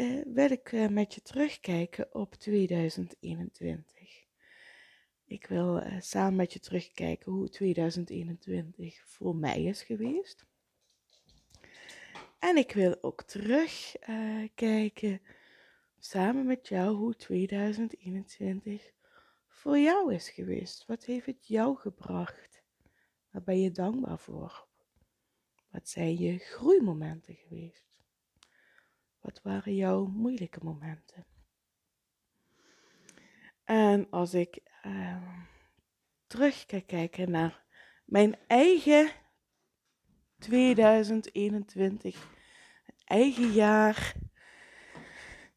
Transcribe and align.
uh, 0.00 0.22
wil 0.26 0.50
ik 0.50 0.72
uh, 0.72 0.88
met 0.88 1.14
je 1.14 1.22
terugkijken 1.22 2.14
op 2.14 2.34
2021. 2.34 4.26
Ik 5.24 5.46
wil 5.46 5.82
uh, 5.82 6.00
samen 6.00 6.36
met 6.36 6.52
je 6.52 6.60
terugkijken 6.60 7.32
hoe 7.32 7.48
2021 7.48 9.02
voor 9.04 9.36
mij 9.36 9.62
is 9.62 9.82
geweest. 9.82 10.46
En 12.38 12.56
ik 12.56 12.72
wil 12.72 13.02
ook 13.02 13.22
terugkijken 13.22 15.20
samen 15.98 16.46
met 16.46 16.68
jou 16.68 16.96
hoe 16.96 17.16
2021 17.16 18.92
voor 19.48 19.78
jou 19.78 20.14
is 20.14 20.30
geweest. 20.30 20.86
Wat 20.86 21.04
heeft 21.04 21.26
het 21.26 21.46
jou 21.46 21.76
gebracht? 21.76 22.62
Waar 23.30 23.42
ben 23.42 23.60
je 23.60 23.70
dankbaar 23.70 24.18
voor? 24.18 24.66
Wat 25.70 25.88
zijn 25.88 26.18
je 26.18 26.38
groeimomenten 26.38 27.34
geweest? 27.34 27.87
Wat 29.20 29.40
waren 29.42 29.74
jouw 29.74 30.06
moeilijke 30.06 30.60
momenten? 30.62 31.26
En 33.64 34.10
als 34.10 34.34
ik 34.34 34.60
uh, 34.86 35.22
terug 36.26 36.66
kan 36.66 36.86
kijken 36.86 37.30
naar 37.30 37.64
mijn 38.04 38.36
eigen 38.46 39.10
2021, 40.38 42.28
eigen 43.04 43.52
jaar, 43.52 44.14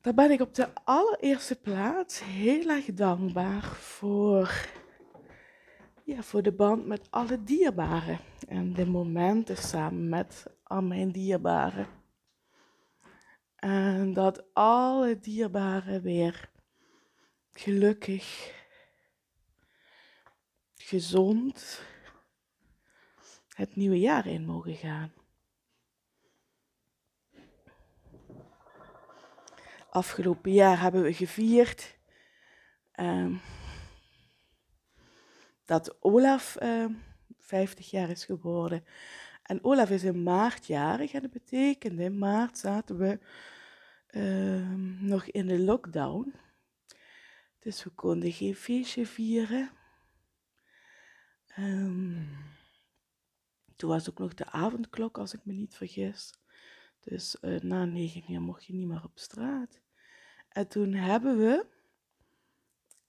dan 0.01 0.15
ben 0.15 0.31
ik 0.31 0.41
op 0.41 0.55
de 0.55 0.67
allereerste 0.83 1.55
plaats 1.55 2.23
heel 2.23 2.69
erg 2.69 2.85
dankbaar 2.85 3.63
voor, 3.63 4.67
ja, 6.03 6.21
voor 6.21 6.41
de 6.41 6.51
band 6.51 6.85
met 6.85 7.07
alle 7.09 7.43
dierbaren 7.43 8.19
en 8.47 8.73
de 8.73 8.85
momenten 8.85 9.57
samen 9.57 10.09
met 10.09 10.45
al 10.63 10.81
mijn 10.81 11.11
dierbaren. 11.11 12.00
En 13.61 14.13
dat 14.13 14.53
alle 14.53 15.19
dierbaren 15.19 16.01
weer 16.01 16.49
gelukkig, 17.51 18.53
gezond 20.75 21.81
het 23.55 23.75
nieuwe 23.75 23.99
jaar 23.99 24.27
in 24.27 24.45
mogen 24.45 24.75
gaan. 24.75 25.13
Afgelopen 29.89 30.51
jaar 30.51 30.79
hebben 30.79 31.01
we 31.01 31.13
gevierd 31.13 31.97
um, 32.95 33.41
dat 35.65 36.03
Olaf 36.03 36.57
uh, 36.61 36.83
ehm, 36.83 36.93
50 37.39 37.89
jaar 37.89 38.09
is 38.09 38.25
geworden. 38.25 38.85
En 39.51 39.63
Olaf 39.63 39.89
is 39.89 40.03
in 40.03 40.23
maart 40.23 40.67
jarig 40.67 41.13
en 41.13 41.21
dat 41.21 41.31
betekende 41.31 42.03
in 42.03 42.17
maart 42.17 42.57
zaten 42.57 42.97
we 42.97 43.19
Ehm, 44.11 45.05
nog 45.05 45.25
in 45.25 45.47
de 45.47 45.59
lockdown. 45.59 46.33
Dus 47.59 47.83
we 47.83 47.89
konden 47.89 48.31
geen 48.31 48.55
feestje 48.55 49.05
vieren. 49.05 49.71
Um, 51.59 52.29
toen 53.75 53.89
was 53.89 54.09
ook 54.09 54.19
nog 54.19 54.33
de 54.33 54.45
avondklok, 54.45 55.17
als 55.17 55.33
ik 55.33 55.45
me 55.45 55.53
niet 55.53 55.75
vergis. 55.75 56.33
Dus 56.99 57.37
uh, 57.41 57.59
na 57.59 57.85
negen 57.85 58.31
uur 58.31 58.41
mocht 58.41 58.65
je 58.65 58.73
niet 58.73 58.87
meer 58.87 59.03
op 59.03 59.19
straat. 59.19 59.81
En 60.49 60.67
toen 60.67 60.93
hebben 60.93 61.37
we 61.37 61.65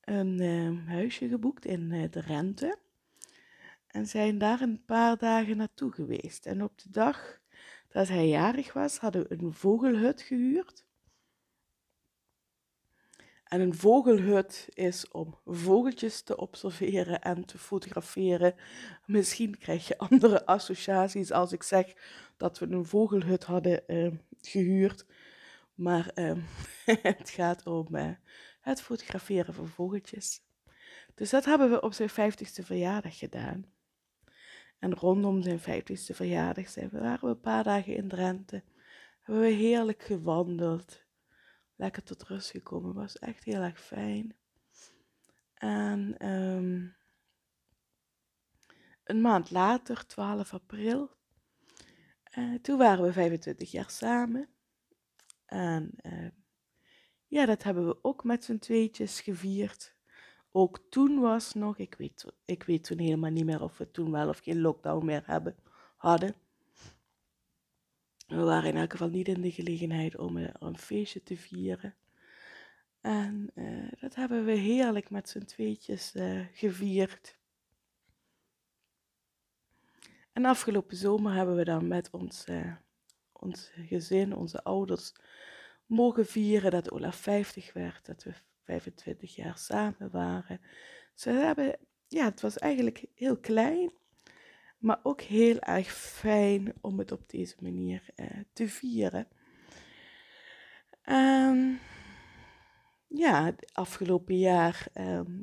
een 0.01 0.41
uh, 0.41 0.89
huisje 0.89 1.29
geboekt 1.29 1.65
in 1.65 1.91
uh, 1.91 2.11
de 2.11 2.21
Rente. 2.21 2.79
En 3.93 4.07
zijn 4.07 4.39
daar 4.39 4.61
een 4.61 4.85
paar 4.85 5.19
dagen 5.19 5.57
naartoe 5.57 5.93
geweest. 5.93 6.47
En 6.47 6.63
op 6.63 6.79
de 6.79 6.91
dag 6.91 7.41
dat 7.89 8.09
hij 8.09 8.29
jarig 8.29 8.73
was, 8.73 8.99
hadden 8.99 9.23
we 9.23 9.35
een 9.39 9.53
vogelhut 9.53 10.23
gehuurd. 10.23 10.85
En 13.45 13.61
een 13.61 13.75
vogelhut 13.75 14.69
is 14.69 15.09
om 15.09 15.39
vogeltjes 15.45 16.23
te 16.23 16.37
observeren 16.37 17.21
en 17.21 17.45
te 17.45 17.59
fotograferen. 17.59 18.55
Misschien 19.07 19.59
krijg 19.59 19.89
je 19.89 19.99
andere 19.99 20.47
associaties 20.47 21.33
als 21.33 21.53
ik 21.53 21.63
zeg 21.63 21.93
dat 22.37 22.59
we 22.59 22.67
een 22.67 22.85
vogelhut 22.85 23.45
hadden 23.45 23.83
uh, 23.87 24.13
gehuurd. 24.41 25.07
Maar 25.75 26.11
uh, 26.15 26.33
het 27.03 27.31
gaat 27.31 27.67
om 27.67 27.95
uh, 27.95 28.11
het 28.61 28.83
fotograferen 28.83 29.55
van 29.55 29.69
vogeltjes. 29.69 30.41
Dus 31.15 31.31
dat 31.31 31.45
hebben 31.45 31.71
we 31.71 31.81
op 31.81 31.93
zijn 31.93 32.11
50ste 32.11 32.65
verjaardag 32.65 33.19
gedaan. 33.19 33.73
En 34.83 34.95
rondom 34.95 35.43
zijn 35.43 35.61
50ste 35.61 36.15
verjaardag 36.15 36.69
zijn 36.69 36.89
we, 36.89 36.99
waren 36.99 37.25
we 37.25 37.35
een 37.35 37.41
paar 37.41 37.65
dagen 37.65 37.97
in 37.97 38.09
Drenthe. 38.09 38.63
Hebben 39.21 39.45
we 39.45 39.51
heerlijk 39.51 40.03
gewandeld 40.03 41.05
lekker 41.77 42.03
tot 42.03 42.23
rust 42.23 42.51
gekomen. 42.51 42.95
Was 42.95 43.19
echt 43.19 43.45
heel 43.45 43.61
erg 43.61 43.81
fijn. 43.81 44.37
En 45.55 46.29
um, 46.29 46.97
een 49.05 49.21
maand 49.21 49.51
later, 49.51 50.07
12 50.07 50.53
april, 50.53 51.11
uh, 52.39 52.55
toen 52.55 52.79
waren 52.79 53.05
we 53.05 53.13
25 53.13 53.71
jaar 53.71 53.91
samen. 53.91 54.49
En 55.47 55.91
uh, 56.03 56.29
ja, 57.27 57.47
dat 57.47 57.63
hebben 57.63 57.87
we 57.87 57.99
ook 58.05 58.25
met 58.25 58.45
z'n 58.45 58.59
tweetjes 58.59 59.21
gevierd. 59.21 59.95
Ook 60.55 60.81
toen 60.89 61.21
was 61.21 61.55
nog, 61.55 61.79
ik 61.79 61.95
weet, 61.95 62.25
ik 62.45 62.63
weet 62.63 62.85
toen 62.85 62.99
helemaal 62.99 63.31
niet 63.31 63.45
meer 63.45 63.63
of 63.63 63.79
we 63.79 63.91
toen 63.91 64.11
wel 64.11 64.29
of 64.29 64.39
geen 64.39 64.61
lockdown 64.61 65.05
meer 65.05 65.23
hebben, 65.27 65.57
hadden. 65.97 66.35
We 68.27 68.43
waren 68.43 68.71
in 68.71 68.77
elk 68.77 68.91
geval 68.91 69.09
niet 69.09 69.29
in 69.29 69.41
de 69.41 69.51
gelegenheid 69.51 70.17
om 70.17 70.37
een, 70.37 70.79
feestje 70.79 71.23
te 71.23 71.37
vieren. 71.37 71.95
En 73.01 73.51
uh, 73.55 73.93
dat 74.01 74.15
hebben 74.15 74.45
we 74.45 74.53
heerlijk 74.53 75.11
met 75.11 75.29
z'n 75.29 75.45
tweetjes 75.45 76.15
uh, 76.15 76.47
gevierd. 76.53 77.39
En 80.33 80.45
afgelopen 80.45 80.97
zomer 80.97 81.33
hebben 81.33 81.57
we 81.57 81.65
dan 81.65 81.89
met 81.89 82.11
ons, 82.11 82.45
ons 83.33 83.71
gezin, 83.75 84.35
onze 84.37 84.65
ouders, 84.65 85.13
mogen 85.87 86.27
vieren 86.27 86.71
dat 86.71 86.91
Olaf 86.91 87.17
50 87.17 87.73
werd, 87.73 88.07
dat 88.07 88.23
we 88.23 88.33
25 88.65 89.35
jaar 89.35 89.59
samen 89.59 90.11
waren. 90.11 90.61
Ze 91.15 91.31
hebben, 91.31 91.77
ja, 92.09 92.25
het 92.25 92.41
was 92.41 92.59
eigenlijk 92.59 93.05
heel 93.15 93.37
klein, 93.37 93.93
maar 94.79 95.01
ook 95.03 95.21
heel 95.21 95.59
erg 95.59 95.93
fijn 95.93 96.73
om 96.81 96.99
het 96.99 97.13
op 97.13 97.31
deze 97.31 97.57
manier 97.61 98.03
uh, 98.17 98.27
te 98.53 98.69
vieren. 98.69 99.29
Um, 101.05 101.79
ja, 103.15 103.55
afgelopen 103.73 104.39
jaar, 104.39 104.87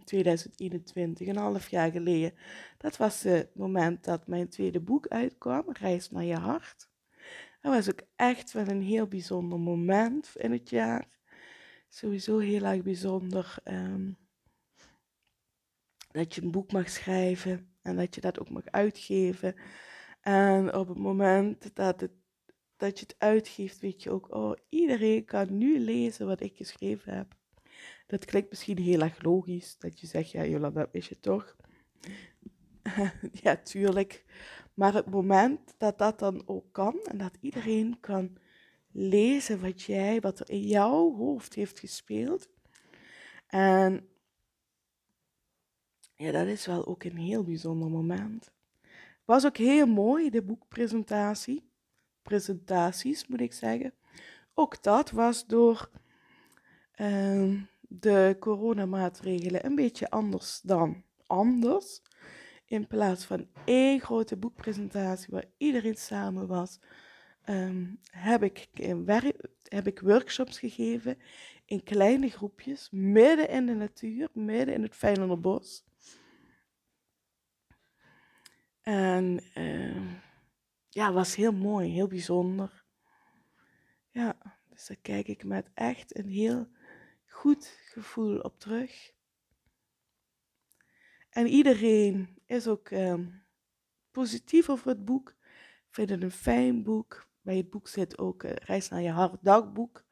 2021, 0.03 1.27
ehm, 1.27 1.35
een 1.35 1.43
half 1.43 1.69
jaar 1.69 1.91
geleden, 1.91 2.33
dat 2.77 2.97
was 2.97 3.23
het 3.23 3.55
moment 3.55 4.03
dat 4.03 4.27
mijn 4.27 4.49
tweede 4.49 4.79
boek 4.79 5.07
uitkwam, 5.07 5.63
Reis 5.67 6.11
naar 6.11 6.23
je 6.23 6.37
hart. 6.37 6.89
Dat 7.61 7.73
was 7.73 7.89
ook 7.89 8.01
echt 8.15 8.51
wel 8.51 8.67
een 8.67 8.81
heel 8.81 9.07
bijzonder 9.07 9.59
moment 9.59 10.31
in 10.35 10.51
het 10.51 10.69
jaar. 10.69 11.07
Sowieso 11.89 12.37
heel 12.37 12.63
erg 12.63 12.83
bijzonder 12.83 13.55
um, 13.63 14.17
dat 16.11 16.35
je 16.35 16.41
een 16.41 16.51
boek 16.51 16.71
mag 16.71 16.89
schrijven 16.89 17.73
en 17.81 17.95
dat 17.95 18.15
je 18.15 18.21
dat 18.21 18.39
ook 18.39 18.49
mag 18.49 18.65
uitgeven. 18.65 19.55
En 20.21 20.75
op 20.75 20.87
het 20.87 20.97
moment 20.97 21.75
dat, 21.75 22.07
dat 22.77 22.99
je 22.99 23.05
het 23.05 23.15
uitgeeft, 23.17 23.79
weet 23.79 24.03
je 24.03 24.11
ook, 24.11 24.35
oh, 24.35 24.55
iedereen 24.69 25.25
kan 25.25 25.57
nu 25.57 25.79
lezen 25.79 26.27
wat 26.27 26.41
ik 26.41 26.55
geschreven 26.55 27.13
heb. 27.13 27.35
Dat 28.07 28.25
klinkt 28.25 28.49
misschien 28.49 28.77
heel 28.77 29.01
erg 29.01 29.21
logisch, 29.23 29.77
dat 29.77 29.99
je 29.99 30.07
zegt, 30.07 30.31
ja 30.31 30.45
Jolanda, 30.45 30.79
dat 30.79 30.93
is 30.93 31.09
je 31.09 31.19
toch. 31.19 31.55
ja, 33.43 33.55
tuurlijk. 33.55 34.25
Maar 34.73 34.93
het 34.93 35.09
moment 35.09 35.75
dat 35.77 35.97
dat 35.97 36.19
dan 36.19 36.43
ook 36.45 36.65
kan 36.71 36.99
en 37.03 37.17
dat 37.17 37.37
iedereen 37.41 37.99
kan 37.99 38.37
lezen 38.91 39.61
wat 39.61 39.81
jij, 39.81 40.19
wat 40.19 40.39
er 40.39 40.49
in 40.49 40.61
jouw 40.61 41.15
hoofd 41.15 41.53
heeft 41.53 41.79
gespeeld. 41.79 42.49
En 43.47 44.09
ja, 46.15 46.31
dat 46.31 46.47
is 46.47 46.65
wel 46.65 46.85
ook 46.85 47.03
een 47.03 47.17
heel 47.17 47.43
bijzonder 47.43 47.89
moment. 47.89 48.51
Was 49.25 49.45
ook 49.45 49.57
heel 49.57 49.87
mooi, 49.87 50.29
de 50.29 50.41
boekpresentatie. 50.41 51.69
Presentaties, 52.21 53.27
moet 53.27 53.41
ik 53.41 53.53
zeggen. 53.53 53.93
Ook 54.53 54.83
dat 54.83 55.11
was 55.11 55.45
door 55.45 55.89
uh, 56.95 57.61
de 57.81 58.35
coronamaatregelen 58.39 59.65
een 59.65 59.75
beetje 59.75 60.09
anders 60.09 60.61
dan 60.61 61.03
anders. 61.27 62.01
In 62.65 62.87
plaats 62.87 63.25
van 63.25 63.47
één 63.65 63.99
grote 63.99 64.37
boekpresentatie 64.37 65.27
waar 65.29 65.45
iedereen 65.57 65.97
samen 65.97 66.47
was, 66.47 66.79
ehm, 67.49 67.85
heb, 68.11 68.43
ik 68.43 68.67
heb 69.63 69.87
ik 69.87 69.99
workshops 69.99 70.59
gegeven 70.59 71.17
in 71.65 71.83
kleine 71.83 72.29
groepjes, 72.29 72.89
midden 72.91 73.49
in 73.49 73.65
de 73.65 73.73
natuur, 73.73 74.29
midden 74.33 74.73
in 74.75 74.81
het 74.81 74.95
Feyenoorderbos. 74.95 75.83
En 78.81 79.43
uh, 79.55 80.19
ja, 80.89 81.13
was 81.13 81.35
heel 81.35 81.51
mooi, 81.51 81.89
heel 81.89 82.07
bijzonder. 82.07 82.83
Ja, 84.09 84.37
dus 84.69 84.87
daar 84.87 84.97
kijk 85.01 85.27
ik 85.27 85.43
met 85.43 85.69
echt 85.73 86.17
een 86.17 86.27
heel 86.27 86.67
goed 87.25 87.77
gevoel 87.85 88.39
op 88.39 88.59
terug. 88.59 89.11
En 91.29 91.47
iedereen 91.47 92.37
is 92.45 92.67
ook 92.67 92.89
uh, 92.89 93.27
positief 94.11 94.69
over 94.69 94.87
het 94.87 95.05
boek, 95.05 95.35
vindt 95.89 96.11
het 96.11 96.23
een 96.23 96.31
fijn 96.31 96.83
boek. 96.83 97.28
Bij 97.49 97.57
het 97.57 97.69
boek 97.69 97.87
zit 97.87 98.17
ook 98.17 98.43
uh, 98.43 98.51
Reis 98.51 98.89
naar 98.89 99.01
je 99.01 99.09
hart 99.09 99.43
dagboek. 99.43 100.05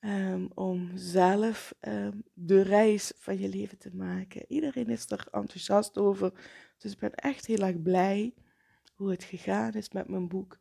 Um, 0.00 0.50
om 0.54 0.96
zelf 0.96 1.74
um, 1.80 2.22
de 2.34 2.62
reis 2.62 3.12
van 3.16 3.38
je 3.38 3.48
leven 3.48 3.78
te 3.78 3.94
maken. 3.94 4.44
Iedereen 4.48 4.88
is 4.88 5.10
er 5.10 5.28
enthousiast 5.30 5.98
over. 5.98 6.32
Dus 6.78 6.92
ik 6.92 6.98
ben 6.98 7.14
echt 7.14 7.46
heel 7.46 7.58
erg 7.58 7.82
blij 7.82 8.34
hoe 8.94 9.10
het 9.10 9.24
gegaan 9.24 9.72
is 9.72 9.90
met 9.90 10.08
mijn 10.08 10.28
boek. 10.28 10.60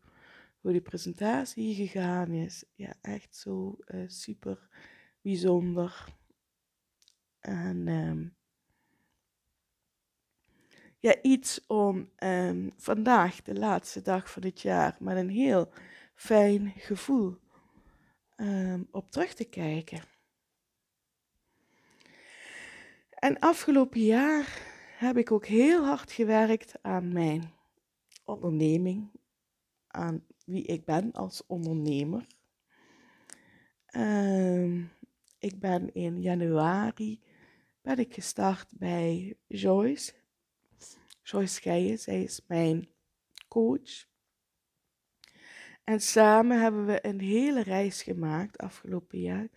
Hoe 0.60 0.72
de 0.74 0.82
presentatie 0.82 1.76
gegaan 1.76 2.32
is. 2.32 2.66
Ja, 2.76 2.94
echt 3.02 3.36
zo 3.36 3.78
uh, 3.88 4.08
super 4.08 4.70
bijzonder. 5.22 6.06
En 7.40 7.88
um, 7.88 8.37
ja, 11.00 11.16
iets 11.22 11.66
om 11.68 12.10
um, 12.24 12.72
vandaag, 12.78 13.42
de 13.42 13.54
laatste 13.54 14.02
dag 14.02 14.32
van 14.32 14.44
het 14.44 14.62
jaar, 14.62 14.96
met 15.00 15.18
een 15.18 15.30
heel 15.30 15.70
fijn 16.16 16.74
gevoel 16.78 17.38
um, 18.36 18.88
op 18.92 19.12
terug 19.12 19.34
te 19.34 19.46
kijken. 19.46 20.02
En 23.10 23.40
afgelopen 23.40 24.02
jaar 24.02 24.62
heb 24.98 25.18
ik 25.18 25.32
ook 25.32 25.46
heel 25.46 25.86
hard 25.86 26.12
gewerkt 26.12 26.74
aan 26.82 27.14
mijn 27.14 27.54
onderneming, 28.26 29.12
aan 29.88 30.26
wie 30.46 30.64
ik 30.64 30.86
ben 30.86 31.12
als 31.12 31.44
ondernemer. 31.48 32.26
Um, 33.96 34.92
ik 35.40 35.60
ben 35.60 35.94
in 35.94 36.22
januari 36.22 37.22
ben 37.82 38.00
ik 38.00 38.14
gestart 38.14 38.78
bij 38.78 39.38
Joyce. 39.48 40.14
Joyce 41.30 41.54
Scheijen, 41.54 42.00
zij 42.00 42.24
is 42.24 42.42
mijn 42.48 42.90
coach. 43.48 44.06
En 45.84 46.00
samen 46.00 46.62
hebben 46.62 46.86
we 46.86 47.06
een 47.06 47.20
hele 47.20 47.64
reis 47.64 48.04
gemaakt 48.04 48.58
afgelopen 48.58 49.20
jaar. 49.20 49.48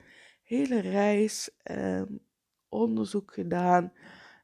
Hele 0.43 0.81
reis 0.81 1.51
um, 1.71 2.21
onderzoek 2.69 3.35
gedaan 3.35 3.93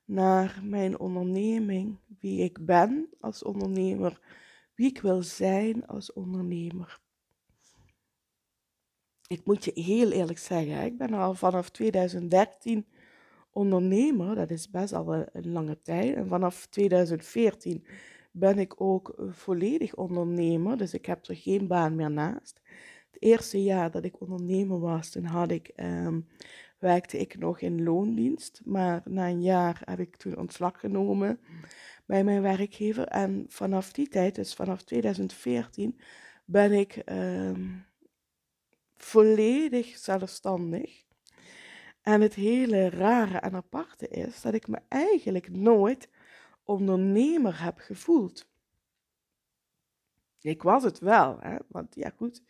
naar 0.05 0.61
mijn 0.63 0.99
onderneming, 0.99 1.99
wie 2.19 2.43
ik 2.43 2.65
ben 2.65 3.09
als 3.21 3.43
ondernemer, 3.43 4.21
wie 4.75 4.89
ik 4.89 5.01
wil 5.01 5.23
zijn 5.23 5.87
als 5.87 6.13
ondernemer. 6.13 7.01
Ik 9.27 9.45
moet 9.45 9.65
je 9.65 9.81
heel 9.81 10.11
eerlijk 10.11 10.39
zeggen, 10.39 10.85
ik 10.85 10.99
ben 10.99 11.13
al 11.13 11.35
vanaf 11.35 11.71
2013 11.71 12.87
ondernemer, 13.57 14.35
dat 14.35 14.51
is 14.51 14.71
best 14.71 14.93
al 14.93 15.15
een 15.15 15.53
lange 15.53 15.81
tijd. 15.83 16.15
En 16.15 16.29
vanaf 16.29 16.67
2014 16.67 17.87
ben 18.31 18.59
ik 18.59 18.81
ook 18.81 19.15
volledig 19.31 19.95
ondernemer, 19.95 20.77
dus 20.77 20.95
ik 20.95 21.07
heb 21.07 21.27
er 21.27 21.37
geen 21.37 21.67
baan 21.67 21.95
meer 21.95 22.11
naast. 22.11 22.61
Het 23.11 23.23
eerste 23.23 23.63
jaar 23.63 23.91
dat 23.91 24.05
ik 24.05 24.21
ondernemer 24.21 24.81
was, 24.81 25.11
toen 25.11 25.25
had 25.25 25.51
ik, 25.51 25.73
um, 25.77 26.27
werkte 26.79 27.19
ik 27.19 27.39
nog 27.39 27.61
in 27.61 27.83
loondienst, 27.83 28.61
maar 28.65 29.03
na 29.05 29.29
een 29.29 29.43
jaar 29.43 29.83
heb 29.85 30.01
ik 30.01 30.17
toen 30.17 30.37
ontslag 30.37 30.81
genomen 30.81 31.41
bij 32.07 32.25
mijn 32.25 32.43
werkgever. 32.43 33.07
En 33.07 33.45
vanaf 33.49 33.93
die 33.93 34.09
tijd, 34.09 34.35
dus 34.35 34.55
vanaf 34.55 34.83
2014, 34.83 36.01
ben 36.45 36.73
ik 36.73 37.03
um, 37.07 37.85
volledig 38.97 39.97
zelfstandig. 39.97 41.06
En 42.07 42.21
het 42.21 42.35
hele 42.35 42.91
rare 42.91 43.39
en 43.39 43.55
aparte 43.55 44.09
is 44.09 44.41
dat 44.41 44.55
ik 44.55 44.69
me 44.69 44.79
eigenlijk 44.89 45.51
nooit 45.51 46.09
ondernemer 46.65 47.63
heb 47.63 47.79
gevoeld. 47.79 48.49
Ik 50.41 50.63
was 50.63 50.83
het 50.83 50.99
wel, 50.99 51.41
hè? 51.41 51.57
want 51.69 51.95
ja 51.95 52.13
goed, 52.17 52.43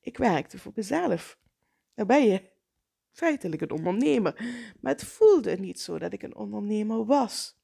ik 0.00 0.18
werkte 0.18 0.58
voor 0.58 0.72
mezelf. 0.74 1.38
Dan 1.94 2.06
ben 2.06 2.24
je 2.26 2.42
feitelijk 3.10 3.62
een 3.62 3.70
ondernemer. 3.70 4.34
Maar 4.80 4.92
het 4.92 5.04
voelde 5.04 5.56
niet 5.56 5.80
zo 5.80 5.98
dat 5.98 6.12
ik 6.12 6.22
een 6.22 6.36
ondernemer 6.36 7.04
was. 7.04 7.56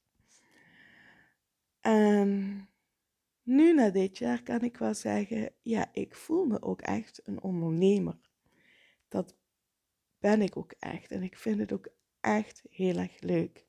En 1.81 2.69
nu 3.43 3.73
na 3.73 3.89
dit 3.89 4.17
jaar 4.17 4.43
kan 4.43 4.61
ik 4.61 4.77
wel 4.77 4.93
zeggen, 4.93 5.53
ja, 5.61 5.89
ik 5.93 6.15
voel 6.15 6.45
me 6.45 6.61
ook 6.61 6.81
echt 6.81 7.21
een 7.23 7.41
ondernemer. 7.41 8.17
Dat 9.07 9.35
ben 10.25 10.41
ik 10.41 10.57
ook 10.57 10.73
echt. 10.79 11.11
En 11.11 11.23
ik 11.23 11.37
vind 11.37 11.59
het 11.59 11.71
ook 11.73 11.87
echt 12.19 12.63
heel 12.69 12.97
erg 12.97 13.19
leuk. 13.19 13.65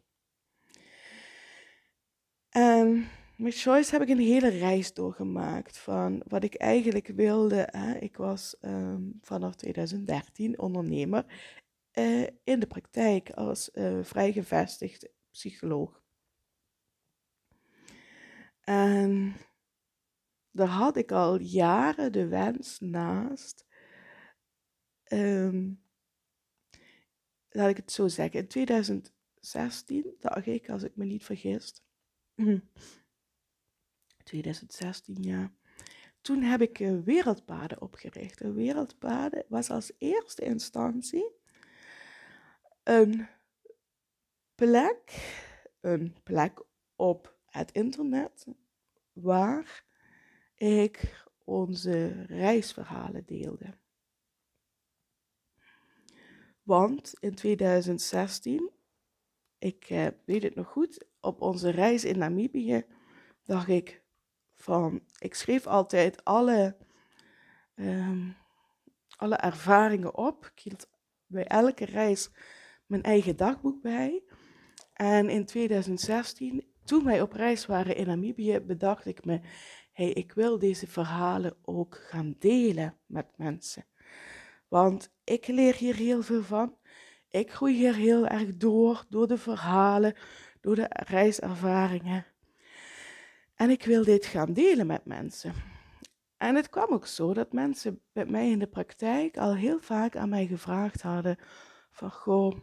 En 2.48 3.08
met 3.36 3.60
Choice 3.60 3.90
heb 3.90 4.02
ik 4.02 4.08
een 4.08 4.18
hele 4.18 4.48
reis 4.48 4.94
doorgemaakt 4.94 5.78
van 5.78 6.22
wat 6.28 6.44
ik 6.44 6.54
eigenlijk 6.54 7.06
wilde. 7.06 7.68
Hè. 7.70 7.98
Ik 7.98 8.16
was 8.16 8.56
um, 8.60 9.18
vanaf 9.20 9.54
2013 9.54 10.58
ondernemer 10.58 11.24
uh, 11.92 12.26
in 12.44 12.60
de 12.60 12.66
praktijk 12.66 13.30
als 13.30 13.70
uh, 13.72 14.04
vrijgevestigd 14.04 15.08
psycholoog. 15.30 16.02
En 18.60 19.36
daar 20.50 20.68
had 20.68 20.96
ik 20.96 21.12
al 21.12 21.40
jaren 21.40 22.12
de 22.12 22.26
wens 22.26 22.80
naast. 22.80 23.66
Um, 25.12 25.84
laat 27.56 27.70
ik 27.70 27.76
het 27.76 27.92
zo 27.92 28.08
zeggen. 28.08 28.40
In 28.40 28.46
2016, 28.46 30.14
dacht 30.20 30.46
ik, 30.46 30.70
als 30.70 30.82
ik 30.82 30.96
me 30.96 31.04
niet 31.04 31.24
vergis, 31.24 31.82
2016, 34.24 35.22
ja. 35.22 35.52
Toen 36.20 36.42
heb 36.42 36.60
ik 36.60 36.78
uh, 36.78 37.02
wereldpaden 37.04 37.80
opgericht. 37.80 38.40
Een 38.40 38.54
wereldpaden 38.54 39.44
was 39.48 39.70
als 39.70 39.92
eerste 39.98 40.44
instantie 40.44 41.34
een 42.82 43.28
plek, 44.54 45.34
een 45.80 46.16
plek 46.22 46.62
op 46.96 47.36
het 47.46 47.72
internet 47.72 48.46
waar 49.12 49.84
ik 50.54 51.24
onze 51.44 52.24
reisverhalen 52.26 53.24
deelde. 53.26 53.78
Want 56.66 57.14
in 57.20 57.34
2016, 57.34 58.70
ik 59.58 59.84
eh, 59.88 60.06
weet 60.24 60.42
het 60.42 60.54
nog 60.54 60.68
goed, 60.68 61.06
op 61.20 61.40
onze 61.40 61.70
reis 61.70 62.04
in 62.04 62.18
Namibië 62.18 62.84
dacht 63.44 63.68
ik 63.68 64.02
van, 64.54 65.02
ik 65.18 65.34
schreef 65.34 65.66
altijd 65.66 66.24
alle, 66.24 66.76
ehm, 67.74 68.30
alle 69.16 69.36
ervaringen 69.36 70.16
op. 70.16 70.46
Ik 70.54 70.60
hield 70.60 70.88
bij 71.26 71.44
elke 71.44 71.84
reis 71.84 72.30
mijn 72.86 73.02
eigen 73.02 73.36
dagboek 73.36 73.82
bij. 73.82 74.22
En 74.92 75.28
in 75.28 75.44
2016, 75.44 76.66
toen 76.84 77.04
wij 77.04 77.20
op 77.20 77.32
reis 77.32 77.66
waren 77.66 77.96
in 77.96 78.06
Namibië, 78.06 78.60
bedacht 78.60 79.06
ik 79.06 79.24
me, 79.24 79.40
hey, 79.92 80.10
ik 80.10 80.32
wil 80.32 80.58
deze 80.58 80.86
verhalen 80.86 81.56
ook 81.62 81.96
gaan 81.96 82.36
delen 82.38 82.98
met 83.06 83.26
mensen. 83.36 83.84
Want 84.68 85.10
ik 85.24 85.46
leer 85.46 85.74
hier 85.74 85.94
heel 85.94 86.22
veel 86.22 86.42
van. 86.42 86.76
Ik 87.28 87.52
groei 87.52 87.74
hier 87.74 87.94
heel 87.94 88.26
erg 88.26 88.56
door, 88.56 89.04
door 89.08 89.26
de 89.26 89.38
verhalen, 89.38 90.14
door 90.60 90.74
de 90.74 90.86
reiservaringen. 90.90 92.26
En 93.54 93.70
ik 93.70 93.84
wil 93.84 94.04
dit 94.04 94.26
gaan 94.26 94.52
delen 94.52 94.86
met 94.86 95.04
mensen. 95.04 95.54
En 96.36 96.54
het 96.54 96.68
kwam 96.68 96.92
ook 96.92 97.06
zo 97.06 97.34
dat 97.34 97.52
mensen 97.52 98.00
met 98.12 98.30
mij 98.30 98.50
in 98.50 98.58
de 98.58 98.66
praktijk 98.66 99.36
al 99.36 99.54
heel 99.54 99.80
vaak 99.80 100.16
aan 100.16 100.28
mij 100.28 100.46
gevraagd 100.46 101.02
hadden 101.02 101.36
van 101.90 102.10
goh, 102.10 102.56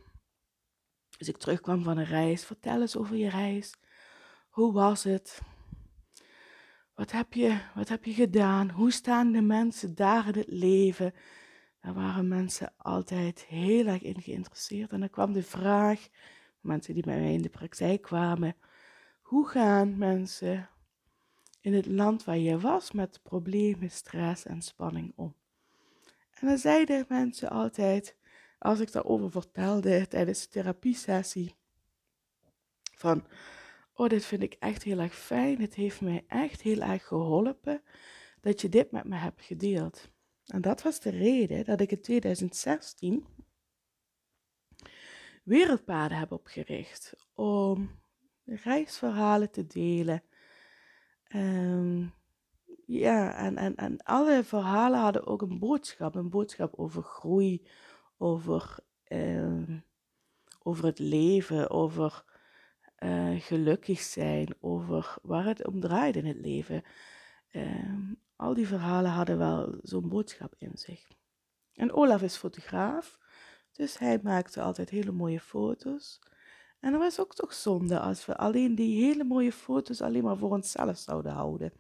als 1.20 1.28
ik 1.28 1.38
terugkwam 1.38 1.84
van 1.84 1.98
een 1.98 2.06
reis, 2.06 2.46
vertel 2.46 2.82
eens 2.82 2.98
over 2.98 3.16
je 3.16 3.30
reis. 3.30 3.74
Hoe 4.50 4.74
was 4.74 5.04
het? 5.04 5.42
Wat 6.96 7.12
heb 7.12 7.34
je, 7.34 7.60
wat 7.76 7.90
heb 7.90 8.06
je 8.06 8.14
gedaan? 8.14 8.70
Hoe 8.70 8.92
staan 8.92 9.32
de 9.32 9.42
mensen 9.42 9.96
daar 9.96 10.28
in 10.28 10.38
het 10.38 10.52
leven? 10.52 11.14
Daar 11.84 11.94
waren 11.94 12.28
mensen 12.28 12.74
altijd 12.78 13.46
heel 13.46 13.88
erg 13.88 14.02
in 14.02 14.22
geïnteresseerd. 14.22 14.92
En 14.92 15.00
dan 15.00 15.10
kwam 15.10 15.34
de 15.34 15.44
vraag, 15.44 16.08
mensen 16.62 16.94
die 16.94 17.04
bij 17.04 17.20
mij 17.20 17.34
in 17.34 17.42
de 17.42 17.50
praktijk 17.50 18.02
kwamen, 18.02 18.56
hoe 19.22 19.48
gaan 19.48 19.98
mensen 19.98 20.70
in 21.62 21.74
het 21.74 21.86
land 21.86 22.24
waar 22.24 22.38
je 22.38 22.60
was 22.60 22.92
met 22.92 23.20
problemen, 23.24 23.92
stress 23.92 24.46
en 24.46 24.62
spanning 24.62 25.14
om? 25.16 25.36
En 26.40 26.48
dan 26.48 26.58
zeiden 26.58 27.06
mensen 27.08 27.50
altijd, 27.50 28.16
als 28.60 28.80
ik 28.80 28.92
daarover 28.92 29.32
vertelde 29.32 30.08
tijdens 30.08 30.42
de 30.42 30.48
therapiesessie, 30.50 31.56
van, 32.96 33.28
oh, 33.94 34.10
dit 34.10 34.26
vind 34.26 34.44
ik 34.44 34.56
echt 34.60 34.84
heel 34.84 35.00
erg 35.00 35.16
fijn, 35.16 35.62
het 35.62 35.74
heeft 35.74 36.02
mij 36.02 36.24
echt 36.28 36.62
heel 36.62 36.82
erg 36.82 37.08
geholpen 37.08 37.82
dat 38.42 38.62
je 38.62 38.70
dit 38.70 38.92
met 38.92 39.08
me 39.08 39.16
hebt 39.16 39.42
gedeeld. 39.42 40.12
En 40.46 40.62
dat 40.62 40.82
was 40.82 41.00
de 41.00 41.10
reden 41.10 41.66
dat 41.66 41.82
ik 41.82 41.92
in 41.92 42.02
2016 42.02 43.26
wereldpaden 45.44 46.18
heb 46.18 46.32
opgericht 46.32 47.16
om 47.34 48.02
reisverhalen 48.46 49.52
te 49.52 49.68
delen. 49.68 50.24
Um, 51.36 52.14
ja, 52.86 53.36
en, 53.36 53.58
en, 53.58 53.76
en 53.76 53.98
alle 54.04 54.44
verhalen 54.44 55.00
hadden 55.00 55.28
ook 55.28 55.42
een 55.42 55.60
boodschap. 55.60 56.16
Een 56.16 56.30
boodschap 56.30 56.74
over 56.76 57.04
groei, 57.04 57.68
over, 58.18 58.78
uh, 59.08 59.80
over 60.64 60.86
het 60.86 61.00
leven, 61.00 61.70
over 61.70 62.24
uh, 63.00 63.42
gelukkig 63.42 64.00
zijn, 64.00 64.56
over 64.60 65.18
waar 65.22 65.46
het 65.46 65.68
om 65.68 65.80
draait 65.80 66.16
in 66.16 66.26
het 66.26 66.38
leven. 66.38 66.84
Um, 67.52 68.22
al 68.44 68.54
die 68.54 68.68
verhalen 68.68 69.12
hadden 69.12 69.38
wel 69.38 69.76
zo'n 69.82 70.10
boodschap 70.10 70.56
in 70.58 70.78
zich. 70.78 71.08
En 71.74 71.92
Olaf 71.92 72.22
is 72.22 72.36
fotograaf, 72.36 73.20
dus 73.72 73.98
hij 73.98 74.20
maakte 74.24 74.62
altijd 74.62 74.90
hele 74.90 75.12
mooie 75.12 75.40
foto's. 75.40 76.20
En 76.80 76.92
dat 76.92 77.02
was 77.02 77.20
ook 77.20 77.36
toch 77.36 77.54
zonde 77.54 78.00
als 78.00 78.26
we 78.26 78.38
alleen 78.38 78.76
die 78.76 79.04
hele 79.04 79.24
mooie 79.24 79.52
foto's 79.52 80.02
alleen 80.02 80.24
maar 80.24 80.38
voor 80.38 80.52
onszelf 80.52 80.98
zouden 80.98 81.32
houden. 81.32 81.74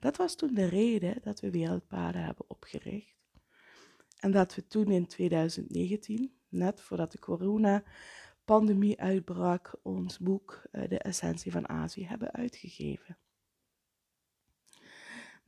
Dat 0.00 0.16
was 0.16 0.34
toen 0.34 0.54
de 0.54 0.66
reden 0.66 1.18
dat 1.22 1.40
we 1.40 1.50
Wereldpaden 1.50 2.22
hebben 2.22 2.50
opgericht. 2.50 3.16
En 4.18 4.30
dat 4.30 4.54
we 4.54 4.66
toen 4.66 4.90
in 4.90 5.06
2019, 5.06 6.32
net 6.48 6.80
voordat 6.80 7.12
de 7.12 7.18
corona-pandemie 7.18 9.00
uitbrak, 9.00 9.78
ons 9.82 10.18
boek 10.18 10.62
eh, 10.70 10.88
De 10.88 10.98
Essentie 10.98 11.52
van 11.52 11.68
Azië 11.68 12.06
hebben 12.06 12.32
uitgegeven. 12.32 13.18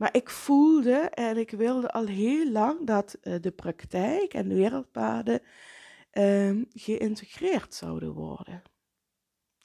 Maar 0.00 0.16
ik 0.16 0.30
voelde 0.30 0.98
en 0.98 1.36
ik 1.36 1.50
wilde 1.50 1.90
al 1.90 2.06
heel 2.06 2.50
lang 2.50 2.86
dat 2.86 3.18
uh, 3.22 3.34
de 3.40 3.50
praktijk 3.50 4.34
en 4.34 4.48
de 4.48 4.54
wereldpaden 4.54 5.42
um, 6.12 6.66
geïntegreerd 6.72 7.74
zouden 7.74 8.12
worden. 8.12 8.62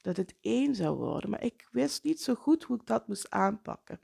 Dat 0.00 0.16
het 0.16 0.34
één 0.40 0.74
zou 0.74 0.96
worden. 0.96 1.30
Maar 1.30 1.42
ik 1.42 1.68
wist 1.70 2.04
niet 2.04 2.20
zo 2.20 2.34
goed 2.34 2.64
hoe 2.64 2.76
ik 2.76 2.86
dat 2.86 3.08
moest 3.08 3.30
aanpakken. 3.30 4.00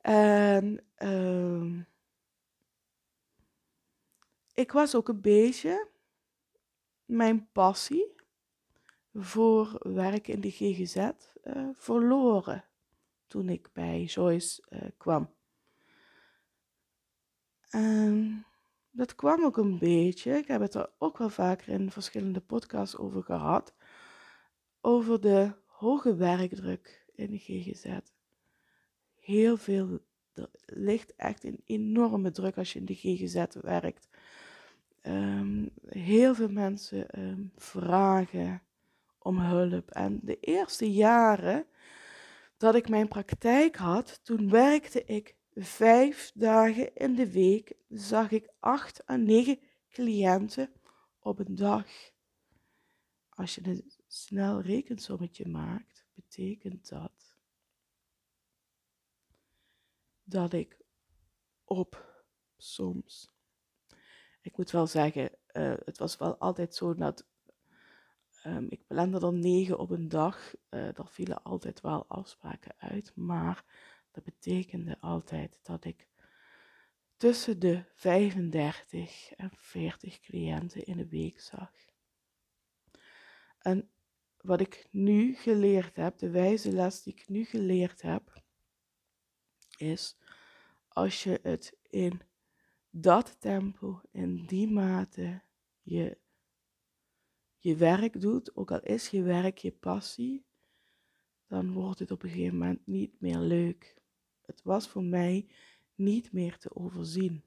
En 0.00 0.80
um, 0.98 1.86
ik 4.54 4.72
was 4.72 4.94
ook 4.94 5.08
een 5.08 5.20
beetje 5.20 5.88
mijn 7.04 7.48
passie 7.52 8.14
voor 9.14 9.78
werk 9.94 10.28
in 10.28 10.40
de 10.40 10.50
GGZ 10.50 10.96
eh, 10.96 11.68
verloren 11.72 12.64
toen 13.26 13.48
ik 13.48 13.68
bij 13.72 14.02
Joyce 14.02 14.62
uh, 14.70 14.80
kwam. 14.96 15.34
En 17.70 18.44
dat 18.90 19.14
kwam 19.14 19.44
ook 19.44 19.56
een 19.56 19.78
beetje, 19.78 20.32
ik 20.32 20.46
heb 20.46 20.60
het 20.60 20.74
er 20.74 20.90
ook 20.98 21.18
wel 21.18 21.28
vaker 21.28 21.68
in 21.68 21.90
verschillende 21.90 22.40
podcasts 22.40 22.96
over 22.96 23.22
gehad, 23.22 23.74
over 24.80 25.20
de 25.20 25.52
hoge 25.66 26.16
werkdruk 26.16 27.04
in 27.14 27.30
de 27.30 27.38
GGZ. 27.38 27.98
Heel 29.14 29.56
veel, 29.56 29.98
er 30.32 30.50
ligt 30.64 31.14
echt 31.16 31.44
een 31.44 31.60
enorme 31.64 32.30
druk 32.30 32.56
als 32.56 32.72
je 32.72 32.78
in 32.78 32.84
de 32.84 32.94
GGZ 32.94 33.44
werkt. 33.60 34.08
Um, 35.02 35.70
heel 35.86 36.34
veel 36.34 36.48
mensen 36.48 37.20
um, 37.20 37.52
vragen 37.56 38.62
om 39.18 39.38
hulp. 39.38 39.90
En 39.90 40.20
de 40.22 40.40
eerste 40.40 40.92
jaren 40.92 41.66
dat 42.56 42.74
ik 42.74 42.88
mijn 42.88 43.08
praktijk 43.08 43.76
had, 43.76 44.20
toen 44.24 44.50
werkte 44.50 45.04
ik 45.04 45.36
vijf 45.54 46.32
dagen 46.34 46.94
in 46.94 47.14
de 47.14 47.32
week, 47.32 47.76
zag 47.88 48.30
ik 48.30 48.50
acht 48.58 49.08
à 49.10 49.16
negen 49.16 49.60
cliënten 49.88 50.72
op 51.18 51.38
een 51.38 51.54
dag. 51.54 51.86
Als 53.28 53.54
je 53.54 53.60
een 53.64 53.92
snel 54.06 54.60
rekensommetje 54.60 55.48
maakt, 55.48 56.04
betekent 56.14 56.88
dat 56.88 57.34
dat 60.26 60.52
ik 60.52 60.80
op 61.64 62.24
soms. 62.56 63.30
Ik 64.40 64.56
moet 64.56 64.70
wel 64.70 64.86
zeggen, 64.86 65.30
uh, 65.52 65.74
het 65.84 65.98
was 65.98 66.16
wel 66.16 66.36
altijd 66.36 66.74
zo 66.74 66.94
dat 66.94 67.26
Um, 68.46 68.66
ik 68.68 68.86
plande 68.86 69.26
er 69.26 69.32
negen 69.32 69.78
op 69.78 69.90
een 69.90 70.08
dag. 70.08 70.54
Uh, 70.70 70.98
er 70.98 71.08
vielen 71.08 71.42
altijd 71.42 71.80
wel 71.80 72.06
afspraken 72.06 72.74
uit, 72.78 73.12
maar 73.14 73.64
dat 74.10 74.24
betekende 74.24 75.00
altijd 75.00 75.58
dat 75.62 75.84
ik 75.84 76.08
tussen 77.16 77.58
de 77.58 77.84
35 77.94 79.32
en 79.32 79.50
40 79.54 80.20
cliënten 80.20 80.84
in 80.84 80.96
de 80.96 81.08
week 81.08 81.40
zag. 81.40 81.72
En 83.58 83.90
wat 84.40 84.60
ik 84.60 84.86
nu 84.90 85.34
geleerd 85.34 85.96
heb, 85.96 86.18
de 86.18 86.30
wijze 86.30 86.72
les 86.72 87.02
die 87.02 87.12
ik 87.12 87.28
nu 87.28 87.44
geleerd 87.44 88.02
heb, 88.02 88.42
is 89.76 90.16
als 90.88 91.22
je 91.22 91.40
het 91.42 91.78
in 91.82 92.22
dat 92.90 93.40
tempo, 93.40 94.00
in 94.10 94.44
die 94.46 94.70
mate, 94.70 95.42
je 95.82 96.18
je 97.66 97.76
werk 97.76 98.20
doet, 98.20 98.56
ook 98.56 98.70
al 98.70 98.80
is 98.80 99.08
je 99.08 99.22
werk 99.22 99.58
je 99.58 99.72
passie, 99.72 100.44
dan 101.46 101.72
wordt 101.72 101.98
het 101.98 102.10
op 102.10 102.22
een 102.22 102.30
gegeven 102.30 102.58
moment 102.58 102.86
niet 102.86 103.20
meer 103.20 103.38
leuk. 103.38 103.96
Het 104.42 104.62
was 104.62 104.88
voor 104.88 105.04
mij 105.04 105.48
niet 105.94 106.32
meer 106.32 106.58
te 106.58 106.74
overzien. 106.74 107.44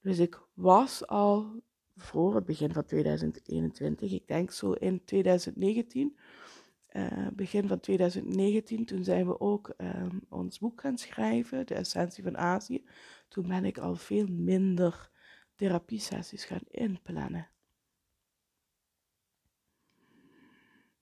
Dus 0.00 0.18
ik 0.18 0.40
was 0.54 1.06
al 1.06 1.62
voor 1.96 2.34
het 2.34 2.44
begin 2.44 2.72
van 2.72 2.84
2021, 2.84 4.12
ik 4.12 4.26
denk 4.26 4.50
zo 4.50 4.72
in 4.72 5.04
2019, 5.04 6.16
uh, 6.16 7.26
eh, 7.26 7.32
begin 7.32 7.68
van 7.68 7.80
2019, 7.80 8.84
toen 8.84 9.04
zijn 9.04 9.26
we 9.26 9.40
ook 9.40 9.74
uh, 9.78 10.06
ons 10.28 10.58
boek 10.58 10.80
gaan 10.80 10.98
schrijven, 10.98 11.66
De 11.66 11.74
Essentie 11.74 12.22
van 12.22 12.36
Azië. 12.36 12.84
Toen 13.28 13.48
ben 13.48 13.64
ik 13.64 13.78
al 13.78 13.94
veel 13.94 14.26
minder 14.26 15.10
therapiesessies 15.54 16.44
gaan 16.44 16.64
inplannen. 16.68 17.50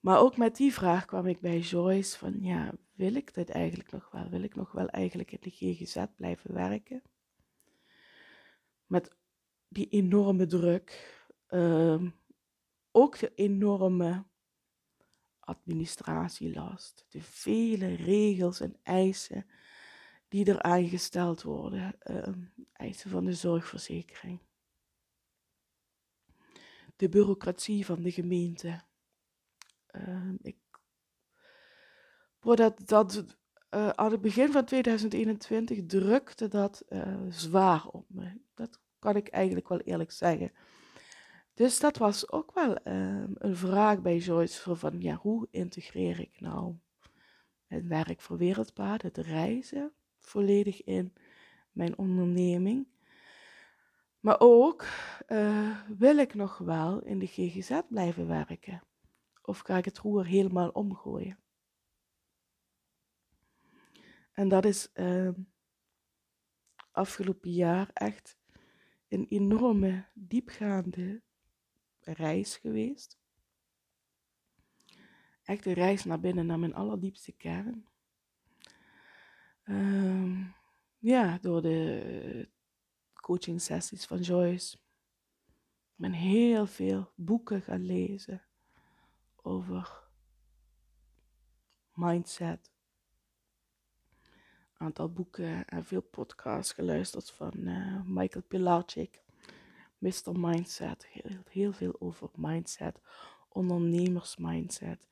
Maar 0.05 0.19
ook 0.19 0.37
met 0.37 0.57
die 0.57 0.73
vraag 0.73 1.05
kwam 1.05 1.27
ik 1.27 1.41
bij 1.41 1.59
Joyce 1.59 2.19
van, 2.19 2.41
ja, 2.41 2.73
wil 2.95 3.15
ik 3.15 3.35
dit 3.35 3.51
eigenlijk 3.51 3.91
nog 3.91 4.11
wel? 4.11 4.29
Wil 4.29 4.43
ik 4.43 4.55
nog 4.55 4.73
wel 4.73 4.89
eigenlijk 4.89 5.33
in 5.33 5.39
de 5.41 5.51
GGZ 5.51 6.05
blijven 6.17 6.55
werken? 6.55 7.03
Met 8.87 9.17
die 9.69 9.89
enorme 9.89 10.47
druk, 10.47 11.21
ehm, 11.47 12.11
ook 12.91 13.19
de 13.19 13.33
enorme 13.35 14.25
administratielast, 15.41 17.07
de 17.09 17.23
vele 17.23 17.95
regels 17.95 18.61
en 18.61 18.77
eisen 18.83 19.47
die 20.29 20.45
er 20.45 20.63
aangesteld 20.63 21.43
worden, 21.43 22.01
ehm, 22.01 22.45
eisen 22.73 23.11
van 23.11 23.25
de 23.25 23.35
zorgverzekering, 23.35 24.41
de 26.97 27.09
bureaucratie 27.09 27.87
van 27.87 28.03
de 28.03 28.11
gemeente. 28.11 28.83
Ehm, 29.95 30.35
ik, 30.43 30.57
dat, 32.41 32.89
dat 32.89 33.25
uh, 33.75 33.89
aan 33.89 34.11
het 34.11 34.21
begin 34.21 34.53
van 34.53 34.65
2021 34.65 35.87
drukte 35.87 36.49
dat 36.49 36.85
uh, 36.89 37.17
zwaar 37.29 37.87
op 37.87 38.07
me. 38.09 38.41
Dat 38.55 38.81
kan 38.99 39.17
ik 39.17 39.29
eigenlijk 39.29 39.69
wel 39.69 39.81
eerlijk 39.81 40.13
zeggen. 40.13 40.53
Dus 41.55 41.81
dat 41.81 41.97
was 41.97 42.31
ook 42.31 42.55
wel 42.55 42.71
uh, 42.71 43.25
een 43.35 43.57
vraag 43.57 44.03
bij 44.03 44.19
Joyce 44.19 44.77
van, 44.77 45.01
ja, 45.01 45.15
hoe 45.15 45.49
integreer 45.51 46.21
ik 46.21 46.41
nou 46.41 46.75
het 47.67 47.87
werk 47.87 48.21
voor 48.21 48.37
Wereldpaard, 48.37 49.03
het 49.03 49.17
reizen, 49.17 49.93
volledig 50.19 50.85
in 50.85 51.13
mijn 51.73 51.99
onderneming. 51.99 52.89
Maar 54.21 54.37
ook, 54.39 54.87
uh, 55.29 55.79
wil 55.99 56.17
ik 56.17 56.35
nog 56.35 56.59
wel 56.59 57.03
in 57.03 57.19
de 57.19 57.27
GGZ 57.27 57.81
blijven 57.89 58.27
werken? 58.27 58.83
Of 59.47 59.59
ga 59.59 59.77
ik 59.77 59.85
het 59.85 59.99
roer 59.99 60.27
helemaal 60.27 60.69
omgooien? 60.69 61.39
En 64.33 64.49
dat 64.49 64.65
is 64.65 64.91
uh, 64.95 65.31
afgelopen 66.91 67.51
jaar 67.51 67.91
echt 67.93 68.39
een 69.09 69.27
enorme, 69.29 70.07
diepgaande 70.15 71.23
reis 72.01 72.57
geweest. 72.57 73.19
Echt 75.43 75.67
een 75.67 75.73
reis 75.73 76.05
naar 76.05 76.21
binnen, 76.21 76.47
naar 76.47 76.59
mijn 76.59 76.75
allerdiepste 76.75 77.33
kern. 77.33 77.87
Uh, 79.65 80.47
ja, 80.99 81.39
door 81.39 81.63
de 81.63 82.49
coaching 83.13 83.61
sessies 83.61 84.05
van 84.05 84.21
Joyce. 84.21 84.77
Ik 84.77 86.01
ben 86.01 86.13
heel 86.13 86.67
veel 86.67 87.13
boeken 87.15 87.63
gaan 87.63 87.87
lezen 87.87 88.44
over 89.45 90.03
mindset, 91.93 92.71
aantal 94.77 95.13
boeken 95.13 95.65
en 95.67 95.85
veel 95.85 96.03
podcasts 96.03 96.73
geluisterd 96.73 97.31
van 97.31 97.53
uh, 97.57 98.01
Michael 98.05 98.45
Pilarczyk. 98.49 99.23
Mr. 99.99 100.39
Mindset, 100.39 101.07
heel, 101.07 101.41
heel 101.51 101.73
veel 101.73 101.97
over 101.99 102.31
mindset, 102.35 103.01
ondernemersmindset. 103.49 105.09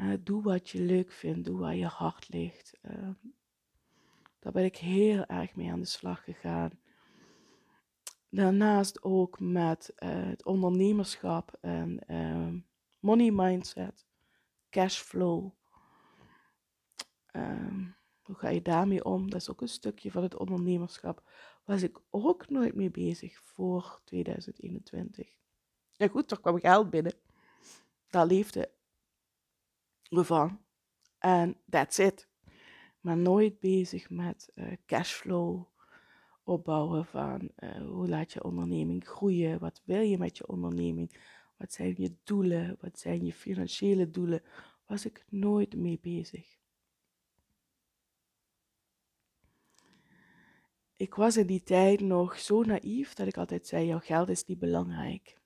Uh, 0.00 0.14
doe 0.20 0.42
wat 0.42 0.70
je 0.70 0.82
leuk 0.82 1.12
vindt, 1.12 1.44
doe 1.44 1.58
waar 1.58 1.76
je 1.76 1.86
hart 1.86 2.28
ligt. 2.28 2.78
Uh, 2.82 3.08
daar 4.38 4.52
ben 4.52 4.64
ik 4.64 4.76
heel 4.76 5.26
erg 5.26 5.54
mee 5.54 5.70
aan 5.70 5.80
de 5.80 5.86
slag 5.86 6.24
gegaan. 6.24 6.70
Daarnaast 8.28 9.02
ook 9.02 9.40
met 9.40 9.92
het 9.96 10.44
ondernemerschap 10.44 11.58
en 11.60 11.98
ehm, 12.06 12.58
money 13.00 13.30
mindset, 13.30 14.06
cashflow. 14.70 15.50
Um, 17.32 17.96
hoe 18.22 18.38
ga 18.38 18.48
je 18.48 18.62
daarmee 18.62 19.04
om? 19.04 19.30
Dat 19.30 19.40
is 19.40 19.50
ook 19.50 19.60
een 19.60 19.68
stukje 19.68 20.10
van 20.10 20.22
het 20.22 20.36
ondernemerschap. 20.36 21.22
Was 21.64 21.82
ik 21.82 22.00
ook 22.10 22.48
nooit 22.48 22.74
mee 22.74 22.90
bezig 22.90 23.40
voor 23.44 24.00
2021. 24.04 25.28
Ja 25.92 26.08
goed, 26.08 26.30
er 26.30 26.40
kwam 26.40 26.58
geld 26.58 26.90
binnen. 26.90 27.14
Daar 28.10 28.26
leefde 28.26 28.70
we 30.08 30.24
van. 30.24 30.60
En 31.18 31.56
that's 31.68 31.98
it. 31.98 32.28
Maar 33.00 33.16
nooit 33.16 33.60
bezig 33.60 34.10
met 34.10 34.50
uh, 34.54 34.72
cashflow 34.86 35.66
opbouwen 36.42 37.04
van 37.04 37.50
uh, 37.56 37.86
hoe 37.86 38.08
laat 38.08 38.32
je 38.32 38.44
onderneming 38.44 39.06
groeien? 39.06 39.58
Wat 39.58 39.82
wil 39.84 40.00
je 40.00 40.18
met 40.18 40.36
je 40.36 40.48
onderneming? 40.48 41.20
Wat 41.60 41.72
zijn 41.72 41.94
je 41.96 42.14
doelen? 42.24 42.76
Wat 42.80 42.98
zijn 42.98 43.24
je 43.24 43.32
financiële 43.32 44.10
doelen? 44.10 44.42
Was 44.86 45.04
ik 45.04 45.24
nooit 45.28 45.76
mee 45.76 45.98
bezig. 46.02 46.58
ik 51.00 51.14
was 51.14 51.36
in 51.36 51.46
die 51.46 51.62
tijd 51.62 52.00
nog 52.00 52.38
zo 52.38 52.62
naïef 52.62 53.14
dat 53.14 53.26
ik 53.26 53.36
altijd 53.36 53.66
zei: 53.66 53.86
jouw 53.86 53.98
geld 53.98 54.28
is 54.28 54.44
niet 54.44 54.58
belangrijk. 54.58 55.38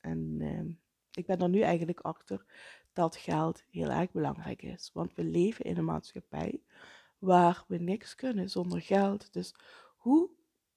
En 0.00 0.36
ehm, 0.40 0.70
ik 1.10 1.26
ben 1.26 1.38
er 1.40 1.48
nu 1.48 1.60
eigenlijk 1.60 2.00
achter 2.00 2.44
dat 2.92 3.16
geld 3.16 3.64
heel 3.70 3.90
erg 3.90 4.10
belangrijk 4.12 4.62
is. 4.62 4.90
Want 4.92 5.14
we 5.14 5.24
leven 5.24 5.64
in 5.64 5.76
een 5.76 5.84
maatschappij 5.84 6.62
waar 7.18 7.64
we 7.68 7.78
niks 7.78 8.14
kunnen 8.14 8.50
zonder 8.50 8.80
geld. 8.80 9.32
Dus 9.32 9.54
hoe 9.96 10.30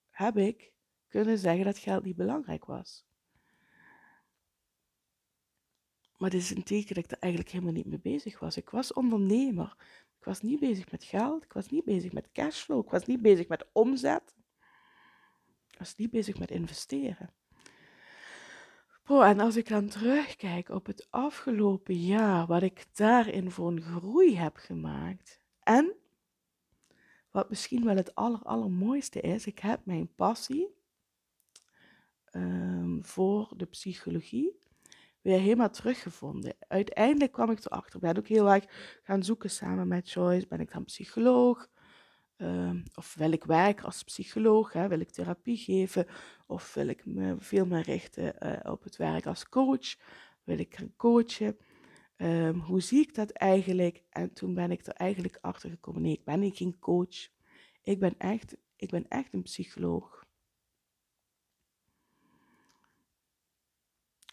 heb 0.10 0.38
ik 0.38 0.74
kunnen 1.08 1.38
zeggen 1.38 1.66
dat 1.66 1.78
geld 1.78 2.04
niet 2.04 2.16
belangrijk 2.16 2.66
was? 2.66 3.09
Maar 6.20 6.30
dit 6.30 6.42
is 6.42 6.50
een 6.50 6.64
teken 6.64 6.96
dat 6.96 7.04
ik 7.04 7.12
er 7.12 7.20
eigenlijk 7.20 7.52
helemaal 7.52 7.74
niet 7.74 7.86
mee 7.86 8.00
bezig 8.00 8.40
was. 8.40 8.58
Ik 8.58 8.70
was 8.70 8.94
ondernemer. 8.94 9.76
Ik 10.20 10.26
was 10.26 10.42
niet 10.42 10.60
bezig 10.60 10.92
met 10.92 11.04
geld. 11.04 11.44
Ik 11.44 11.54
was 11.54 11.70
niet 11.70 11.86
bezig 11.86 12.12
met 12.12 12.32
cashflow. 12.32 12.86
Ik 12.86 12.92
was 12.92 13.06
niet 13.06 13.22
bezig 13.22 13.48
met 13.48 13.66
omzet. 13.72 14.36
Ik 15.72 15.78
was 15.78 15.96
niet 15.96 16.12
bezig 16.12 16.40
met 16.40 16.52
investeren. 16.52 17.34
Oh, 19.08 19.28
en 19.28 19.40
als 19.40 19.56
ik 19.56 19.68
dan 19.68 19.88
terugkijk 19.88 20.70
op 20.70 20.86
het 20.86 21.08
afgelopen 21.10 21.96
jaar, 21.96 22.48
wat 22.48 22.62
ik 22.62 22.86
daarin 22.94 23.52
voor 23.52 23.68
een 23.68 23.82
groei 23.82 24.38
heb 24.38 24.56
gemaakt. 24.56 25.42
En 25.64 25.96
wat 27.32 27.50
misschien 27.50 27.86
wel 27.86 27.96
het 27.96 28.16
aller, 28.16 28.44
allermooiste 28.44 29.22
is, 29.22 29.46
ik 29.46 29.60
heb 29.60 29.86
mijn 29.86 30.14
passie 30.16 30.68
um, 32.32 33.06
voor 33.06 33.54
de 33.58 33.66
psychologie 33.66 34.60
weer 35.22 35.40
helemaal 35.40 35.70
teruggevonden. 35.70 36.56
Uiteindelijk 36.68 37.32
kwam 37.32 37.52
ik 37.52 37.66
erachter. 37.66 37.96
Ik 37.96 38.02
ben 38.02 38.18
ook 38.18 38.28
heel 38.28 38.52
erg 38.52 38.66
gaan 39.04 39.24
zoeken 39.24 39.50
samen 39.50 39.88
met 39.88 40.12
Joyce. 40.12 40.48
Ben 40.48 40.60
ik 40.60 40.72
dan 40.72 40.84
psycholoog? 40.84 41.70
Um, 42.38 42.84
of 42.94 43.16
wil 43.16 43.32
ik 43.32 43.44
werken 43.44 43.86
als 43.86 44.04
psycholoog? 44.04 44.74
Hè? 44.74 44.88
Wil 44.88 45.00
ik 45.00 45.10
therapie 45.10 45.58
geven? 45.58 46.06
Of 46.48 46.74
wil 46.74 46.88
ik 46.88 47.06
me 47.06 47.36
veel 47.38 47.66
meer 47.66 47.82
richten 47.82 48.36
uh, 48.40 48.72
op 48.72 48.84
het 48.84 48.96
werk 48.96 49.26
als 49.26 49.50
coach? 49.50 49.96
Wil 50.44 50.60
ik 50.60 50.76
gaan 50.76 50.94
coachen? 50.96 51.58
Um, 52.18 52.60
hoe 52.60 52.82
zie 52.82 53.00
ik 53.00 53.16
dat 53.16 53.32
eigenlijk? 53.32 54.04
En 54.10 54.34
toen 54.34 54.54
ben 54.54 54.72
ik 54.72 54.86
er 54.86 54.94
eigenlijk 54.94 55.38
achter 55.42 55.70
gekomen. 55.70 56.02
Nee, 56.02 56.14
ik 56.14 56.24
ben 56.24 56.56
geen 56.56 56.80
coach. 56.80 57.30
Ik 57.82 58.00
ben 58.00 58.18
echt, 58.18 58.58
ik 58.76 58.90
ben 58.90 59.06
echt 59.08 59.34
een 59.34 59.42
psycholoog. 59.42 60.19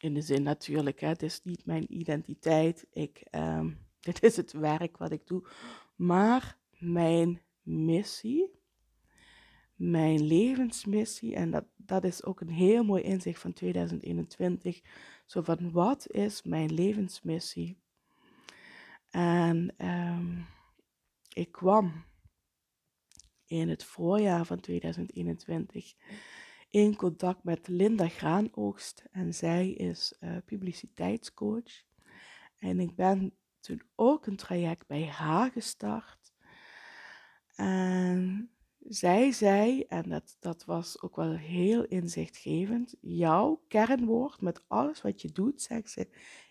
In 0.06 0.14
de 0.14 0.20
zin 0.20 0.42
natuurlijk, 0.42 1.00
hè, 1.00 1.08
het 1.08 1.22
is 1.22 1.40
niet 1.44 1.66
mijn 1.66 1.94
identiteit. 1.98 2.86
Ik, 2.92 3.26
um, 3.30 3.78
dit 4.00 4.22
is 4.22 4.36
het 4.36 4.52
werk 4.52 4.96
wat 4.96 5.10
ik 5.10 5.26
doe. 5.26 5.48
Maar 5.96 6.58
mijn 6.78 7.42
missie, 7.62 8.50
mijn 9.74 10.26
levensmissie, 10.26 11.34
en 11.34 11.50
dat, 11.50 11.64
dat 11.76 12.04
is 12.04 12.24
ook 12.24 12.40
een 12.40 12.50
heel 12.50 12.84
mooi 12.84 13.02
inzicht 13.02 13.40
van 13.40 13.52
2021. 13.52 14.80
Zo 15.24 15.42
van, 15.42 15.70
wat 15.70 16.10
is 16.10 16.42
mijn 16.42 16.74
levensmissie? 16.74 17.78
En 19.10 19.74
um, 19.86 20.46
ik 21.32 21.52
kwam 21.52 22.04
in 23.46 23.68
het 23.68 23.84
voorjaar 23.84 24.44
van 24.44 24.60
2021 24.60 25.94
in 26.70 26.96
contact 26.96 27.44
met 27.44 27.68
Linda 27.68 28.08
Graanoogst 28.08 29.04
en 29.10 29.34
zij 29.34 29.70
is 29.70 30.16
uh, 30.20 30.36
publiciteitscoach. 30.44 31.84
En 32.58 32.80
ik 32.80 32.94
ben 32.94 33.36
toen 33.60 33.82
ook 33.94 34.26
een 34.26 34.36
traject 34.36 34.86
bij 34.86 35.06
haar 35.06 35.50
gestart. 35.50 36.32
En 37.54 38.50
zij 38.78 39.32
zei, 39.32 39.82
en 39.82 40.08
dat, 40.08 40.36
dat 40.40 40.64
was 40.64 41.02
ook 41.02 41.16
wel 41.16 41.32
heel 41.32 41.84
inzichtgevend, 41.84 42.94
jouw 43.00 43.62
kernwoord 43.68 44.40
met 44.40 44.64
alles 44.66 45.02
wat 45.02 45.22
je 45.22 45.32
doet, 45.32 45.62
zegt 45.62 45.90
ze, 45.90 46.08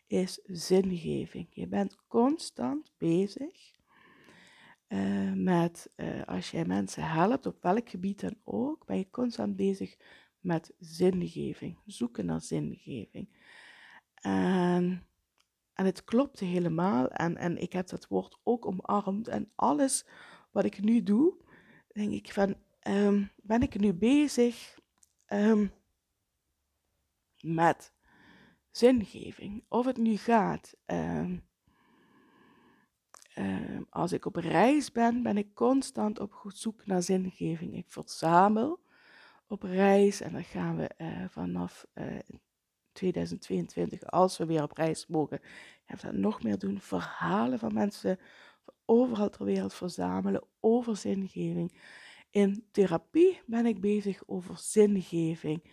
is 0.08 0.40
zingeving. 0.44 1.48
Je 1.50 1.68
bent 1.68 1.96
constant 2.08 2.92
bezig 2.98 3.75
uh, 4.88 5.34
met 5.34 5.92
uh, 5.96 6.24
als 6.24 6.52
jij 6.52 6.66
mensen 6.66 7.04
helpt, 7.04 7.46
op 7.46 7.62
welk 7.62 7.90
gebied 7.90 8.20
dan 8.20 8.38
ook, 8.44 8.86
ben 8.86 8.98
je 8.98 9.10
constant 9.10 9.56
bezig 9.56 9.98
met 10.40 10.74
zingeving, 10.80 11.80
zoeken 11.86 12.26
naar 12.26 12.42
zingeving. 12.42 13.30
En, 14.16 15.08
en 15.74 15.86
het 15.86 16.04
klopte 16.04 16.46
helemaal 16.46 17.08
en, 17.08 17.38
en 17.38 17.58
ik 17.58 17.74
heb 17.74 17.88
dat 17.88 18.08
woord 18.08 18.40
ook 18.44 18.66
omarmd 18.66 19.28
en 19.28 19.52
alles 19.56 20.06
wat 20.52 20.66
ik 20.66 20.82
nu 20.82 21.04
doe, 21.04 21.38
denk 21.94 22.12
ik 22.12 22.32
van, 22.34 22.56
um, 22.88 23.32
ben 23.36 23.62
ik 23.62 23.80
nu 23.80 23.94
bezig 23.94 24.80
um, 25.28 25.72
met 27.42 27.94
zingeving. 28.72 29.66
Of 29.68 29.86
het 29.86 29.98
nu 29.98 30.18
gaat. 30.18 30.76
Ehm, 30.86 31.38
ehm, 33.36 33.84
als 33.90 34.12
ik 34.12 34.26
op 34.26 34.36
reis 34.36 34.92
ben, 34.92 35.24
ben 35.24 35.38
ik 35.38 35.54
constant 35.54 36.20
op 36.20 36.44
zoek 36.48 36.86
naar 36.86 37.04
zingeving. 37.04 37.76
Ik 37.76 37.86
verzamel 37.88 38.80
op 39.48 39.64
reis 39.64 40.22
en 40.22 40.32
dan 40.32 40.44
gaan 40.44 40.78
we 40.78 40.90
uh, 40.98 41.26
vanaf 41.30 41.86
2022, 42.92 44.04
als 44.04 44.38
we 44.38 44.46
weer 44.46 44.64
op 44.64 44.72
reis 44.72 45.08
mogen, 45.08 45.40
gaan 45.86 46.12
we 46.12 46.18
nog 46.18 46.44
meer 46.44 46.58
doen. 46.60 46.80
Verhalen 46.80 47.60
van 47.60 47.74
mensen 47.74 48.20
overal 48.86 49.30
ter 49.30 49.46
wereld 49.46 49.74
verzamelen 49.74 50.44
over 50.60 50.98
zingeving. 50.98 51.80
In 52.30 52.68
therapie 52.72 53.42
ben 53.46 53.66
ik 53.66 53.82
bezig 53.82 54.24
over 54.26 54.58
zingeving. 54.58 55.64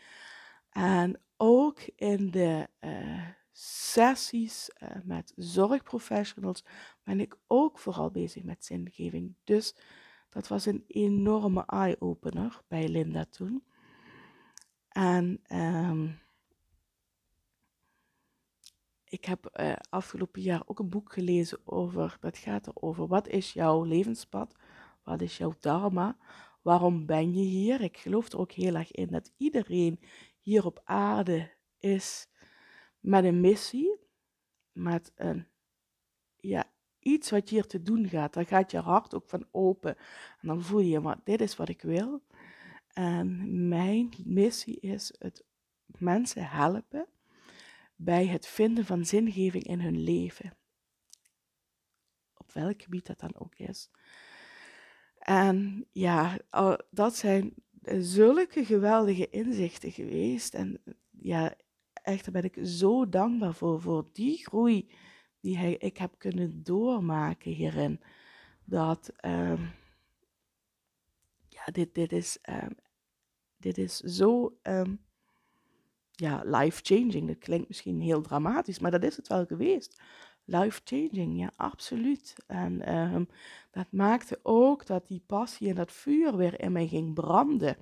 En 0.70 1.20
ook 1.36 1.80
in 1.96 2.30
de 2.30 2.68
uh, 2.80 3.28
sessies 3.52 4.70
uh, 4.82 4.88
met 5.04 5.32
zorgprofessionals 5.36 6.64
ben 7.04 7.20
ik 7.20 7.36
ook 7.46 7.78
vooral 7.78 8.10
bezig 8.10 8.42
met 8.42 8.64
zingeving. 8.64 9.34
Dus 9.44 9.76
dat 10.28 10.48
was 10.48 10.66
een 10.66 10.84
enorme 10.86 11.66
eye-opener 11.66 12.62
bij 12.68 12.88
Linda 12.88 13.24
toen. 13.24 13.64
En 14.88 15.40
um, 15.48 16.20
ik 19.04 19.24
heb 19.24 19.58
uh, 19.60 19.72
afgelopen 19.90 20.42
jaar 20.42 20.62
ook 20.66 20.78
een 20.78 20.88
boek 20.88 21.12
gelezen 21.12 21.58
over, 21.64 22.16
dat 22.20 22.38
gaat 22.38 22.66
erover, 22.66 23.06
wat 23.06 23.28
is 23.28 23.52
jouw 23.52 23.84
levenspad? 23.84 24.54
Wat 25.02 25.20
is 25.20 25.36
jouw 25.36 25.54
dharma? 25.60 26.16
Waarom 26.62 27.06
ben 27.06 27.34
je 27.34 27.44
hier? 27.44 27.80
Ik 27.80 27.96
geloof 27.96 28.32
er 28.32 28.38
ook 28.38 28.52
heel 28.52 28.74
erg 28.74 28.90
in 28.90 29.06
dat 29.06 29.32
iedereen 29.36 30.00
hier 30.38 30.66
op 30.66 30.80
aarde 30.84 31.50
is 31.78 32.28
met 33.00 33.24
een 33.24 33.40
missie, 33.40 33.98
met 34.72 35.12
een, 35.14 35.46
ja, 36.36 36.70
iets 37.02 37.30
wat 37.30 37.48
je 37.48 37.54
hier 37.54 37.66
te 37.66 37.82
doen 37.82 38.08
gaat. 38.08 38.34
Daar 38.34 38.46
gaat 38.46 38.70
je 38.70 38.78
hart 38.78 39.14
ook 39.14 39.28
van 39.28 39.46
open. 39.50 39.96
En 40.40 40.48
dan 40.48 40.62
voel 40.62 40.80
je, 40.80 41.00
maar 41.00 41.20
dit 41.24 41.40
is 41.40 41.56
wat 41.56 41.68
ik 41.68 41.82
wil. 41.82 42.22
En 42.92 43.68
mijn 43.68 44.12
missie 44.24 44.80
is 44.80 45.14
het 45.18 45.44
mensen 45.86 46.48
helpen 46.48 47.06
bij 47.96 48.26
het 48.26 48.46
vinden 48.46 48.84
van 48.84 49.04
zingeving 49.04 49.64
in 49.64 49.80
hun 49.80 50.02
leven. 50.02 50.56
Op 52.36 52.52
welk 52.52 52.82
gebied 52.82 53.06
dat 53.06 53.20
dan 53.20 53.34
ook 53.38 53.54
is. 53.56 53.90
En 55.18 55.86
ja, 55.92 56.38
dat 56.90 57.16
zijn 57.16 57.54
zulke 57.98 58.64
geweldige 58.64 59.28
inzichten 59.28 59.92
geweest. 59.92 60.54
En 60.54 60.82
ja, 61.10 61.54
echt 61.92 62.24
daar 62.24 62.42
ben 62.42 62.44
ik 62.44 62.58
zo 62.66 63.08
dankbaar 63.08 63.54
voor, 63.54 63.80
voor 63.80 64.08
die 64.12 64.38
groei 64.46 64.90
die 65.42 65.78
ik 65.78 65.96
heb 65.96 66.14
kunnen 66.18 66.62
doormaken 66.62 67.52
hierin. 67.52 68.00
Dat, 68.64 69.12
um, 69.24 69.70
ja, 71.48 71.64
dit, 71.72 71.94
dit, 71.94 72.12
is, 72.12 72.38
um, 72.48 72.76
dit 73.56 73.78
is 73.78 73.96
zo 73.96 74.58
um, 74.62 75.00
ja, 76.10 76.42
life-changing. 76.44 77.26
Dat 77.26 77.38
klinkt 77.38 77.68
misschien 77.68 78.00
heel 78.00 78.22
dramatisch, 78.22 78.78
maar 78.78 78.90
dat 78.90 79.02
is 79.04 79.16
het 79.16 79.28
wel 79.28 79.46
geweest. 79.46 80.02
Life-changing, 80.44 81.38
ja, 81.38 81.52
absoluut. 81.56 82.34
En 82.46 83.28
dat 83.70 83.86
maakte 83.90 84.40
ook 84.42 84.86
dat 84.86 85.06
die 85.06 85.22
passie 85.26 85.68
en 85.68 85.74
dat 85.74 85.92
vuur 85.92 86.36
weer 86.36 86.60
in 86.60 86.72
mij 86.72 86.86
ging 86.86 87.14
branden. 87.14 87.76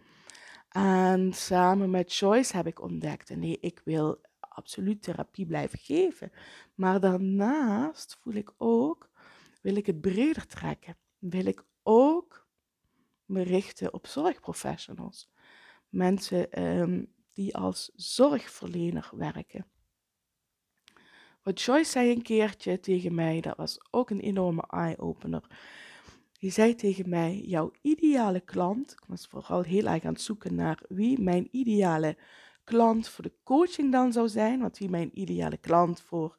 En 0.69 1.33
samen 1.33 1.91
met 1.91 2.15
Joyce 2.15 2.57
heb 2.57 2.67
ik 2.67 2.83
ontdekt, 2.83 3.37
nee, 3.37 3.59
ik 3.61 3.81
wil 3.85 4.21
absoluut 4.51 5.03
therapie 5.03 5.47
blijven 5.47 5.79
geven. 5.79 6.33
Maar 6.75 7.01
daarnaast 7.01 8.17
voel 8.21 8.35
ik 8.35 8.53
ook, 8.57 9.11
wil 9.63 9.77
ik 9.77 9.87
het 9.87 10.01
breder 10.01 10.47
trekken. 10.47 10.97
Wil 11.19 11.47
ik 11.47 11.65
ook 11.83 12.49
me 13.25 13.43
richten 13.43 13.95
op 13.95 14.07
zorgprofessionals. 14.07 15.31
Mensen 15.89 16.63
um, 16.63 17.13
die 17.33 17.57
als 17.57 17.91
zorgverlener 17.95 19.11
werken. 19.13 19.67
Wat 21.43 21.61
Joyce 21.61 21.91
zei 21.91 22.11
een 22.11 22.23
keertje 22.23 22.81
tegen 22.81 23.15
mij, 23.15 23.41
dat 23.41 23.57
was 23.57 23.79
ook 23.91 24.11
een 24.11 24.21
enorme 24.21 24.65
eye-opener. 24.67 25.45
Die 26.39 26.51
zei 26.51 26.75
tegen 26.75 27.09
mij: 27.09 27.39
Jouw 27.39 27.71
ideale 27.81 28.41
klant, 28.41 28.93
ik 28.93 29.05
was 29.07 29.27
vooral 29.27 29.63
heel 29.63 29.87
erg 29.87 30.05
aan 30.05 30.13
het 30.13 30.21
zoeken 30.21 30.55
naar 30.55 30.83
wie 30.89 31.21
mijn 31.21 31.49
ideale 31.51 32.17
klant 32.71 33.09
voor 33.09 33.25
de 33.25 33.33
coaching 33.43 33.93
dan 33.93 34.13
zou 34.13 34.29
zijn, 34.29 34.61
want 34.61 34.79
wie 34.79 34.91
mijn 34.91 35.11
ideale 35.21 35.57
klant 35.57 36.01
voor 36.01 36.37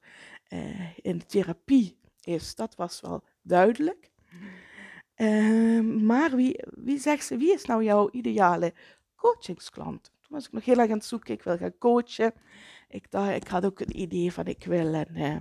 uh, 0.50 0.98
in 0.98 1.26
therapie 1.26 1.98
is, 2.24 2.56
dat 2.56 2.76
was 2.76 3.02
wel 3.02 3.24
duidelijk. 3.42 4.12
Uh, 5.16 5.82
maar 5.82 6.36
wie, 6.36 6.64
wie 6.70 7.00
zegt 7.00 7.26
ze, 7.26 7.38
wie 7.38 7.54
is 7.54 7.66
nou 7.66 7.84
jouw 7.84 8.10
ideale 8.12 8.74
coachingsklant? 9.16 10.12
was 10.32 10.46
ik 10.46 10.52
nog 10.52 10.66
heel 10.66 10.78
erg 10.78 10.90
aan 10.90 10.98
het 10.98 11.06
zoeken. 11.06 11.34
Ik 11.34 11.44
wil 11.44 11.58
gaan 11.58 11.78
coachen. 11.78 12.34
Ik, 12.90 13.12
dacht, 13.12 13.36
ik 13.36 13.48
had 13.48 13.66
ook 13.66 13.80
een 13.80 14.00
idee 14.00 14.34
van 14.34 14.46
ik 14.46 14.64
wil 14.64 14.94
een, 14.94 15.18
uh, 15.18 15.36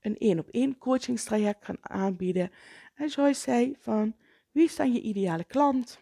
een 0.00 0.18
één 0.18 0.38
op 0.38 0.48
één 0.48 0.78
coachingstraject 0.78 1.64
gaan 1.64 1.78
aanbieden. 1.80 2.50
En 2.94 3.08
Joyce 3.08 3.40
zei 3.40 3.76
van, 3.80 4.16
wie 4.50 4.64
is 4.64 4.76
dan 4.76 4.92
je 4.92 5.00
ideale 5.00 5.44
klant? 5.44 5.98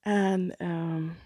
En 0.00 0.66
um, 0.66 1.16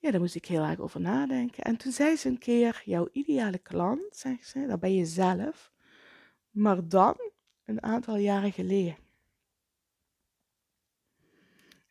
ja, 0.00 0.10
daar 0.10 0.20
moest 0.20 0.34
ik 0.34 0.46
heel 0.46 0.62
erg 0.62 0.78
over 0.78 1.00
nadenken. 1.00 1.64
En 1.64 1.76
toen 1.76 1.92
zei 1.92 2.16
ze 2.16 2.28
een 2.28 2.38
keer, 2.38 2.82
jouw 2.84 3.08
ideale 3.12 3.58
klant, 3.58 4.16
zegt 4.16 4.48
ze, 4.48 4.66
dat 4.66 4.80
ben 4.80 4.94
je 4.94 5.04
zelf. 5.06 5.72
Maar 6.50 6.88
dan, 6.88 7.16
een 7.64 7.82
aantal 7.82 8.16
jaren 8.16 8.52
geleden 8.52 8.96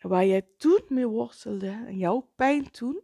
waar 0.02 0.26
jij 0.26 0.48
toen 0.58 0.82
mee 0.88 1.08
worstelde 1.08 1.70
en 1.70 1.98
jouw 1.98 2.30
pijn 2.36 2.72
toen, 2.72 3.02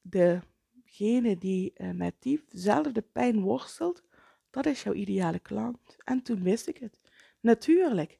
degene 0.00 1.38
die 1.38 1.72
uh, 1.76 1.90
met 1.90 2.14
diezelfde 2.18 3.02
pijn 3.02 3.40
worstelt, 3.40 4.02
dat 4.50 4.66
is 4.66 4.82
jouw 4.82 4.92
ideale 4.92 5.38
klant. 5.38 5.96
En 6.04 6.22
toen 6.22 6.42
wist 6.42 6.68
ik 6.68 6.76
het. 6.76 7.00
Natuurlijk, 7.40 8.18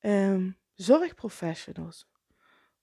um, 0.00 0.56
zorgprofessionals. 0.74 2.08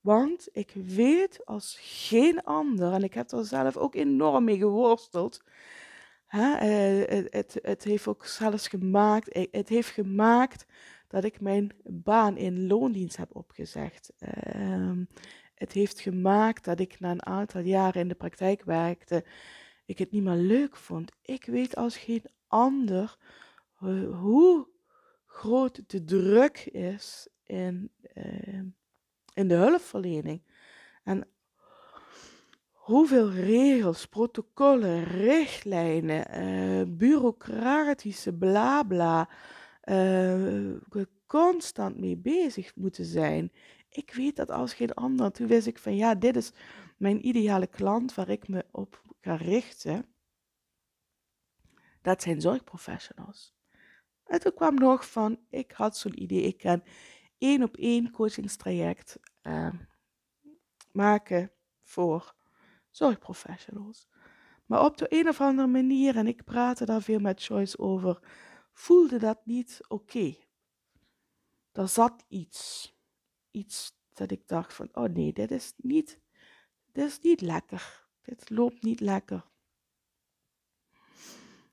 Want 0.03 0.47
ik 0.51 0.71
weet 0.73 1.45
als 1.45 1.77
geen 1.79 2.43
ander, 2.43 2.93
en 2.93 3.03
ik 3.03 3.13
heb 3.13 3.31
er 3.31 3.45
zelf 3.45 3.77
ook 3.77 3.95
enorm 3.95 4.43
mee 4.43 4.57
geworsteld. 4.57 5.43
Hè, 6.25 6.49
uh, 6.49 7.25
het, 7.29 7.59
het 7.61 7.83
heeft 7.83 8.07
ook 8.07 8.25
zelfs 8.25 8.67
gemaakt, 8.67 9.47
het 9.51 9.69
heeft 9.69 9.89
gemaakt 9.89 10.65
dat 11.07 11.23
ik 11.23 11.41
mijn 11.41 11.71
baan 11.83 12.37
in 12.37 12.67
loondienst 12.67 13.17
heb 13.17 13.35
opgezegd. 13.35 14.13
Um, 14.55 15.07
het 15.55 15.71
heeft 15.71 15.99
gemaakt 15.99 16.63
dat 16.63 16.79
ik 16.79 16.99
na 16.99 17.11
een 17.11 17.25
aantal 17.25 17.61
jaren 17.61 18.01
in 18.01 18.07
de 18.07 18.15
praktijk 18.15 18.63
werkte, 18.63 19.25
ik 19.85 19.97
het 19.97 20.11
niet 20.11 20.23
meer 20.23 20.35
leuk 20.35 20.75
vond. 20.75 21.11
Ik 21.21 21.45
weet 21.45 21.75
als 21.75 21.97
geen 21.97 22.25
ander 22.47 23.17
hoe 24.19 24.67
groot 25.25 25.89
de 25.89 26.03
druk 26.03 26.57
is 26.65 27.27
in, 27.43 27.91
uh, 28.13 28.59
in 29.33 29.47
de 29.47 29.55
hulpverlening. 29.55 30.41
En 31.03 31.27
hoeveel 32.71 33.31
regels, 33.31 34.05
protocollen, 34.05 35.03
richtlijnen, 35.03 36.43
uh, 36.43 36.97
bureaucratische 36.97 38.33
blabla. 38.33 38.83
Bla, 38.83 39.29
uh, 39.83 41.05
constant 41.39 41.99
mee 41.99 42.17
bezig 42.17 42.75
moeten 42.75 43.05
zijn. 43.05 43.51
Ik 43.89 44.13
weet 44.13 44.35
dat 44.35 44.51
als 44.51 44.73
geen 44.73 44.93
ander. 44.93 45.31
Toen 45.31 45.47
wist 45.47 45.67
ik 45.67 45.79
van 45.79 45.95
ja, 45.95 46.15
dit 46.15 46.35
is 46.35 46.51
mijn 46.97 47.27
ideale 47.27 47.67
klant 47.67 48.13
waar 48.13 48.29
ik 48.29 48.47
me 48.47 48.65
op 48.71 49.01
ga 49.21 49.35
richten. 49.35 50.05
Dat 52.01 52.21
zijn 52.21 52.41
zorgprofessionals. 52.41 53.55
En 54.25 54.39
toen 54.39 54.53
kwam 54.53 54.75
nog 54.75 55.11
van, 55.11 55.39
ik 55.49 55.71
had 55.71 55.97
zo'n 55.97 56.21
idee, 56.21 56.41
ik 56.41 56.57
kan 56.57 56.83
één 57.37 57.63
op 57.63 57.77
één 57.77 58.11
coachingstraject 58.11 59.19
uh, 59.41 59.73
maken 60.91 61.51
voor 61.81 62.35
zorgprofessionals. 62.89 64.07
Maar 64.65 64.85
op 64.85 64.97
de 64.97 65.05
een 65.09 65.27
of 65.27 65.41
andere 65.41 65.67
manier, 65.67 66.15
en 66.15 66.27
ik 66.27 66.43
praatte 66.43 66.85
daar 66.85 67.01
veel 67.01 67.19
met 67.19 67.43
Joyce 67.43 67.79
over, 67.79 68.19
voelde 68.73 69.17
dat 69.19 69.45
niet 69.45 69.79
oké. 69.87 70.17
Okay. 70.17 70.47
Er 71.71 71.87
zat 71.87 72.25
iets. 72.27 72.91
Iets 73.51 73.97
dat 74.13 74.31
ik 74.31 74.47
dacht 74.47 74.73
van, 74.73 74.89
oh 74.91 75.09
nee, 75.09 75.33
dit 75.33 75.51
is 75.51 75.73
niet, 75.77 76.19
dit 76.91 77.05
is 77.05 77.19
niet 77.19 77.41
lekker. 77.41 78.07
Dit 78.21 78.49
loopt 78.49 78.83
niet 78.83 78.99
lekker. 78.99 79.45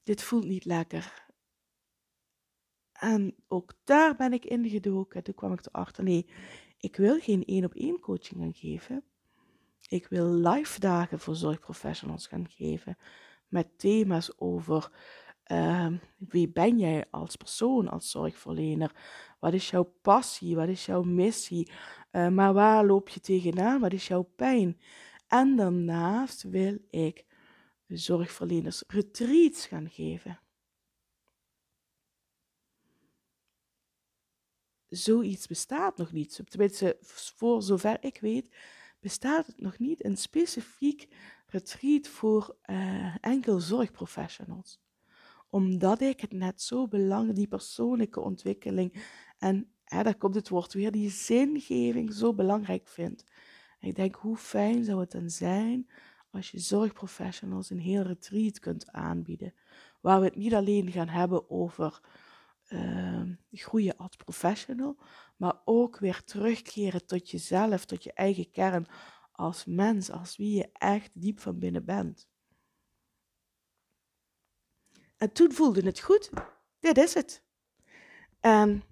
Dit 0.03 0.23
voelt 0.23 0.44
niet 0.44 0.64
lekker. 0.64 1.30
En 3.01 3.35
ook 3.49 3.73
daar 3.85 4.17
ben 4.17 4.33
ik 4.33 4.45
ingedoken. 4.45 5.23
Toen 5.23 5.35
kwam 5.35 5.53
ik 5.53 5.67
erachter, 5.67 6.05
nee, 6.05 6.27
Ik 6.79 6.97
wil 6.97 7.19
geen 7.21 7.45
één 7.45 7.65
op 7.65 7.75
één 7.75 8.01
coaching 8.01 8.41
gaan 8.41 8.55
geven. 8.55 9.05
Ik 9.89 10.07
wil 10.07 10.27
live 10.27 10.81
dagen 10.81 11.19
voor 11.19 11.37
zorgprofessionals 11.37 12.27
gaan 12.27 12.49
geven 12.49 12.97
met 13.49 13.79
thema's 13.79 14.33
over 14.37 14.91
uh, 15.47 15.87
wie 16.19 16.49
ben 16.49 16.79
jij 16.79 17.05
als 17.11 17.37
persoon, 17.37 17.89
als 17.89 18.11
zorgverlener? 18.11 18.93
Wat 19.39 19.53
is 19.53 19.71
jouw 19.71 19.93
passie? 20.03 20.57
Wat 20.57 20.69
is 20.69 20.87
jouw 20.87 21.03
missie? 21.03 21.73
Uh, 22.13 22.29
maar 22.29 22.53
waar 22.53 22.87
loop 22.87 23.09
je 23.09 23.21
tegenaan? 23.21 23.81
Wat 23.81 23.93
is 23.93 24.07
jouw 24.07 24.23
pijn? 24.37 24.81
En 25.29 25.57
daarnaast 25.57 26.43
wil 26.43 26.79
ik 26.91 27.25
zorgverleners 27.87 28.85
retreats 28.87 29.67
gaan 29.67 29.91
geven. 29.91 30.41
Zoiets 34.90 35.46
bestaat 35.46 35.96
nog 35.96 36.12
niet. 36.12 36.40
Tenminste, 36.48 36.96
voor 37.00 37.62
zover 37.62 37.96
ik 38.00 38.18
weet, 38.20 38.55
bestaat 39.00 39.46
het 39.46 39.61
nog 39.61 39.79
niet 39.79 40.05
een 40.05 40.16
specifiek 40.16 41.09
retreat 41.46 42.09
voor 42.09 42.57
uh, 42.66 43.16
enkel 43.20 43.61
zorgprofessionals. 43.61 44.81
Omdat 45.50 46.00
ik 46.00 46.20
het 46.20 46.33
net 46.33 46.62
zo 46.62 46.88
belangrijk, 46.88 47.37
die 47.37 47.48
persoonlijke 47.48 48.20
ontwikkeling 48.20 49.05
en 49.38 49.72
hè, 49.85 50.03
daar 50.03 50.16
komt 50.16 50.35
het 50.35 50.48
woord 50.48 50.72
weer, 50.72 50.90
die 50.90 51.11
zingeving 51.11 52.12
zo 52.12 52.35
belangrijk 52.35 52.88
vind. 52.88 53.24
ik 53.81 53.94
denk, 53.94 54.14
hoe 54.14 54.37
fijn 54.37 54.85
zou 54.85 55.00
het 55.00 55.11
dan 55.11 55.31
zijn 55.31 55.90
als 56.31 56.50
je 56.50 56.59
zorgprofessionals 56.59 57.70
een 57.70 57.81
heel 57.81 58.03
retreat 58.03 58.59
kunt 58.59 58.92
aanbieden. 58.92 59.55
Waar 60.00 60.20
we 60.20 60.26
het 60.26 60.37
niet 60.37 60.55
alleen 60.55 60.92
gaan 60.92 61.09
hebben 61.09 61.50
over 61.50 62.00
uh, 62.72 63.22
groeien 63.50 63.96
als 63.96 64.16
professional, 64.16 64.98
maar 65.37 65.61
ook 65.64 65.98
weer 65.98 66.24
terugkeren 66.24 67.06
tot 67.06 67.30
jezelf, 67.30 67.85
tot 67.85 68.04
je 68.04 68.12
eigen 68.12 68.50
kern 68.50 68.87
als 69.33 69.64
mens, 69.64 70.11
als 70.11 70.37
wie 70.37 70.56
je 70.56 70.68
echt 70.72 71.11
diep 71.14 71.40
van 71.40 71.59
binnen 71.59 71.85
bent. 71.85 72.28
En 75.16 75.33
toen 75.33 75.52
voelde 75.52 75.83
het 75.83 76.00
goed, 76.00 76.30
dit 76.78 76.98
is 76.98 77.14
het. 77.14 77.42
En 78.40 78.83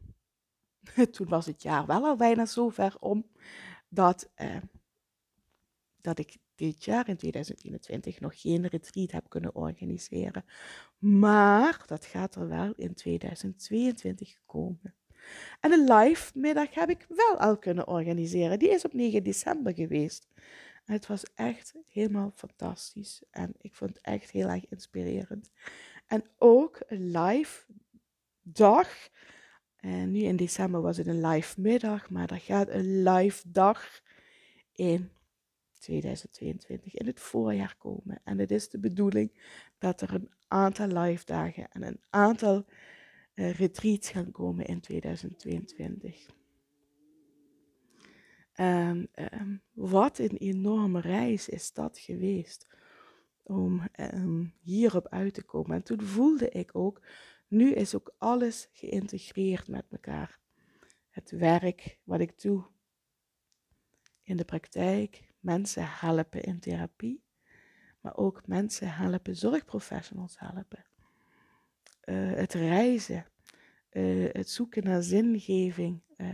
toen 1.13 1.29
was 1.29 1.47
het 1.47 1.63
jaar 1.63 1.87
wel 1.87 2.05
al 2.05 2.17
bijna 2.17 2.47
zo 2.47 2.69
ver 2.69 2.97
om 2.99 3.31
dat, 3.89 4.31
uh, 4.37 4.57
dat 6.01 6.19
ik 6.19 6.37
dit 6.59 6.85
jaar 6.85 7.09
in 7.09 7.17
2021 7.17 8.21
nog 8.21 8.41
geen 8.41 8.67
retreat 8.67 9.11
heb 9.11 9.29
kunnen 9.29 9.55
organiseren. 9.55 10.45
Maar 10.99 11.83
dat 11.87 12.05
gaat 12.05 12.35
er 12.35 12.49
wel 12.49 12.73
in 12.77 12.95
2022 12.95 14.39
komen. 14.47 14.95
En 15.61 15.73
een 15.73 15.93
live 15.93 16.39
middag 16.39 16.75
heb 16.75 16.89
ik 16.89 17.07
wel 17.09 17.39
al 17.39 17.59
kunnen 17.59 17.89
organiseren. 17.89 18.59
Die 18.59 18.71
is 18.71 18.85
op 18.85 18.93
9 18.93 19.23
december 19.23 19.75
geweest. 19.75 20.29
Het 20.85 21.07
was 21.07 21.25
echt 21.35 21.75
helemaal 21.87 22.33
fantastisch. 22.35 23.23
En 23.31 23.55
ik 23.61 23.75
vond 23.75 23.91
het 23.91 24.05
echt 24.05 24.31
heel 24.31 24.49
erg 24.49 24.69
inspirerend. 24.69 25.51
En 26.07 26.25
ook 26.39 26.81
een 26.87 27.11
live 27.11 27.65
dag. 28.43 28.89
En 29.77 30.11
nu 30.11 30.21
in 30.21 30.37
december 30.37 30.81
was 30.81 30.97
het 30.97 31.07
een 31.07 31.27
live 31.27 31.61
middag, 31.61 32.11
maar 32.11 32.31
er 32.31 32.41
gaat 32.41 32.69
een 32.69 33.03
live 33.03 33.51
dag 33.51 34.01
in 34.73 35.11
2022 35.79 36.95
in 36.95 37.07
het 37.07 37.21
voorjaar 37.21 37.75
komen. 37.79 38.21
En 38.25 38.39
het 38.39 38.51
is 38.51 38.69
de 38.69 38.79
bedoeling 38.79 39.33
dat 39.79 40.01
er 40.01 40.15
een 40.15 40.31
aantal 40.49 40.87
live 40.87 41.25
dagen 41.25 41.71
en 41.71 41.83
een 41.83 42.01
aantal 42.11 42.65
uh, 43.35 43.53
retreats 43.53 44.11
gaan 44.11 44.31
komen 44.31 44.67
in 44.67 44.81
2022. 44.81 46.27
En 48.53 49.11
um, 49.41 49.63
wat 49.73 50.19
een 50.19 50.37
enorme 50.37 51.01
reis 51.01 51.49
is 51.49 51.73
dat 51.73 51.99
geweest 51.99 52.67
om 53.43 53.83
um, 54.01 54.55
hierop 54.61 55.09
uit 55.09 55.35
te 55.35 55.43
komen. 55.43 55.77
En 55.77 55.83
toen 55.83 56.03
voelde 56.03 56.49
ik 56.49 56.71
ook, 56.77 57.03
nu 57.49 57.73
is 57.73 57.95
ook 57.95 58.15
alles 58.19 58.69
geïntegreerd 58.73 59.69
met 59.69 59.85
elkaar. 59.91 60.39
Het 61.11 61.31
werk 61.31 61.99
wat 62.05 62.21
ik 62.21 62.41
doe 62.41 62.65
in 64.23 64.37
de 64.37 64.45
praktijk, 64.45 65.28
mensen 65.49 65.85
helpen 65.87 66.43
in 66.43 66.61
therapie, 66.61 67.23
maar 68.01 68.17
ook 68.17 68.47
mensen 68.47 68.93
helpen, 68.93 69.37
zorgprofessionals 69.37 70.39
helpen. 70.39 70.85
Uh, 72.05 72.33
het 72.33 72.53
reizen, 72.53 73.27
uh, 73.93 74.29
het 74.33 74.51
zoeken 74.51 74.85
naar 74.85 75.03
zingeving 75.03 76.03
uh, 76.17 76.27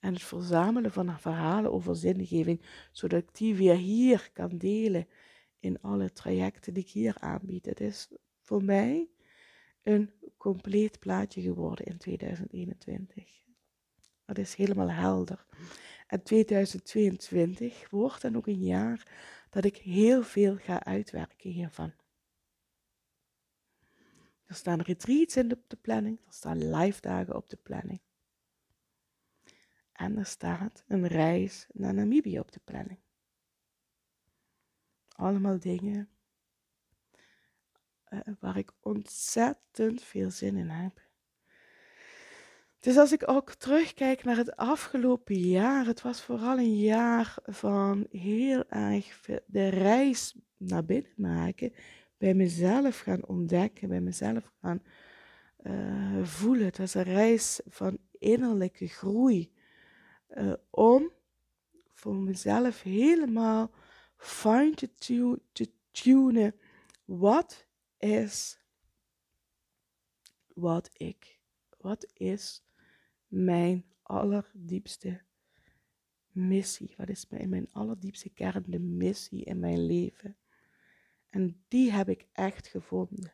en 0.00 0.12
het 0.12 0.22
verzamelen 0.22 0.90
van 0.90 1.20
verhalen 1.20 1.72
over 1.72 1.96
zingeving, 1.96 2.62
zodat 2.92 3.22
ik 3.22 3.34
die 3.34 3.54
weer 3.54 3.76
hier 3.76 4.30
kan 4.32 4.58
delen 4.58 5.08
in 5.60 5.80
alle 5.80 6.12
trajecten 6.12 6.74
die 6.74 6.82
ik 6.82 6.90
hier 6.90 7.16
aanbied. 7.18 7.66
Het 7.66 7.80
is 7.80 8.08
voor 8.40 8.64
mij 8.64 9.08
een 9.82 10.10
compleet 10.36 10.98
plaatje 10.98 11.42
geworden 11.42 11.86
in 11.86 11.98
2021. 11.98 13.44
Dat 14.24 14.38
is 14.38 14.54
helemaal 14.54 14.90
helder. 14.90 15.46
En 16.06 16.22
2022 16.22 17.90
wordt 17.90 18.22
dan 18.22 18.36
ook 18.36 18.46
een 18.46 18.62
jaar 18.62 19.08
dat 19.50 19.64
ik 19.64 19.76
heel 19.76 20.22
veel 20.22 20.56
ga 20.56 20.84
uitwerken 20.84 21.50
hiervan. 21.50 21.92
Er 24.44 24.54
staan 24.54 24.80
retreats 24.80 25.36
in 25.36 25.52
op 25.52 25.68
de 25.68 25.76
planning, 25.76 26.18
er 26.26 26.32
staan 26.32 26.70
live 26.70 27.00
dagen 27.00 27.36
op 27.36 27.48
de 27.48 27.56
planning. 27.56 28.00
En 29.92 30.16
er 30.18 30.26
staat 30.26 30.84
een 30.88 31.06
reis 31.06 31.66
naar 31.72 31.94
Namibië 31.94 32.38
op 32.38 32.52
de 32.52 32.60
planning. 32.64 32.98
Allemaal 35.08 35.58
dingen 35.58 36.10
uh, 38.08 38.20
waar 38.40 38.56
ik 38.56 38.72
ontzettend 38.80 40.02
veel 40.02 40.30
zin 40.30 40.56
in 40.56 40.68
heb. 40.68 41.05
Dus 42.80 42.96
als 42.96 43.12
ik 43.12 43.28
ook 43.28 43.54
terugkijk 43.54 44.24
naar 44.24 44.36
het 44.36 44.56
afgelopen 44.56 45.38
jaar, 45.38 45.86
het 45.86 46.02
was 46.02 46.22
vooral 46.22 46.58
een 46.58 46.76
jaar 46.76 47.34
van 47.44 48.06
heel 48.10 48.64
erg 48.68 49.20
de 49.46 49.68
reis 49.68 50.36
naar 50.56 50.84
binnen 50.84 51.12
maken, 51.16 51.72
bij 52.18 52.34
mezelf 52.34 53.00
gaan 53.00 53.26
ontdekken, 53.26 53.88
bij 53.88 54.00
mezelf 54.00 54.52
gaan 54.60 54.82
uh, 55.62 56.24
voelen. 56.24 56.64
Het 56.64 56.78
was 56.78 56.94
een 56.94 57.02
reis 57.02 57.60
van 57.66 57.98
innerlijke 58.18 58.86
groei. 58.86 59.52
Uh, 60.28 60.52
om 60.70 61.12
voor 61.92 62.14
mezelf 62.14 62.82
helemaal 62.82 63.70
fine 64.16 64.74
te, 64.74 65.40
te 65.52 65.70
tunen. 65.90 66.54
Wat 67.04 67.66
is 67.98 68.58
wat 70.54 70.90
ik? 70.92 71.40
Wat 71.78 72.06
is 72.12 72.65
mijn 73.28 73.84
allerdiepste 74.02 75.20
missie? 76.30 76.94
Wat 76.96 77.08
is 77.08 77.26
mijn, 77.28 77.68
allerdiepste 77.72 78.30
kern 78.30 78.64
de 78.66 78.78
missie 78.78 79.44
in 79.44 79.58
mijn 79.58 79.86
leven? 79.86 80.36
En 81.30 81.64
die 81.68 81.92
heb 81.92 82.08
ik 82.08 82.26
echt 82.32 82.66
gevonden. 82.66 83.32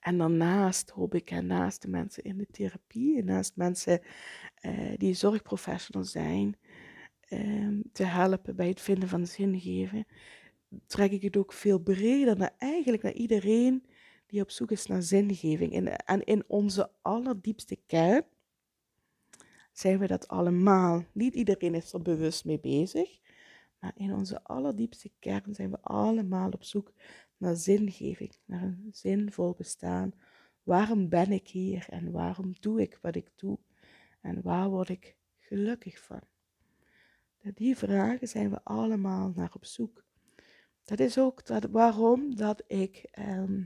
En 0.00 0.18
daarnaast 0.18 0.90
hoop 0.90 1.14
ik, 1.14 1.30
en 1.30 1.46
naast 1.46 1.82
de 1.82 1.88
mensen 1.88 2.24
in 2.24 2.38
de 2.38 2.46
therapie, 2.46 3.18
en 3.18 3.24
naast 3.24 3.56
mensen 3.56 4.00
uh, 4.60 4.96
die 4.96 5.14
zorgprofessional 5.14 6.04
zijn, 6.04 6.56
um, 7.30 7.82
te 7.92 8.04
helpen 8.04 8.56
bij 8.56 8.68
het 8.68 8.80
vinden 8.80 9.08
van 9.08 9.26
zingeving, 9.26 10.06
trek 10.86 11.10
ik 11.10 11.22
het 11.22 11.36
ook 11.36 11.52
veel 11.52 11.78
breder 11.78 12.36
naar 12.36 12.54
eigenlijk 12.58 13.02
naar 13.02 13.12
iedereen 13.12 13.84
die 14.30 14.42
op 14.42 14.50
zoek 14.50 14.70
is 14.70 14.86
naar 14.86 15.02
zingeving. 15.02 15.72
En, 15.72 15.96
en 15.96 16.24
in 16.24 16.44
onze 16.46 16.90
allerdiepste 17.02 17.78
kern 17.86 18.24
zijn 19.72 19.98
we 19.98 20.06
dat 20.06 20.28
allemaal. 20.28 21.04
Niet 21.12 21.34
iedereen 21.34 21.74
is 21.74 21.92
er 21.92 22.02
bewust 22.02 22.44
mee 22.44 22.60
bezig. 22.60 23.18
Maar 23.78 23.92
in 23.94 24.12
onze 24.12 24.44
allerdiepste 24.44 25.10
kern 25.18 25.54
zijn 25.54 25.70
we 25.70 25.80
allemaal 25.80 26.50
op 26.50 26.64
zoek 26.64 26.92
naar 27.36 27.56
zingeving, 27.56 28.36
naar 28.44 28.62
een 28.62 28.88
zinvol 28.92 29.54
bestaan. 29.54 30.12
Waarom 30.62 31.08
ben 31.08 31.32
ik 31.32 31.48
hier 31.48 31.86
en 31.88 32.10
waarom 32.10 32.54
doe 32.60 32.80
ik 32.80 32.98
wat 33.02 33.16
ik 33.16 33.30
doe? 33.36 33.58
En 34.20 34.42
waar 34.42 34.68
word 34.68 34.88
ik 34.88 35.16
gelukkig 35.38 35.98
van? 35.98 36.20
Die 37.54 37.76
vragen 37.76 38.28
zijn 38.28 38.50
we 38.50 38.60
allemaal 38.64 39.32
naar 39.34 39.52
op 39.54 39.64
zoek. 39.64 40.04
Dat 40.84 41.00
is 41.00 41.18
ook 41.18 41.46
dat, 41.46 41.64
waarom 41.64 42.34
dat 42.34 42.62
ik 42.66 43.08
ehm, 43.10 43.62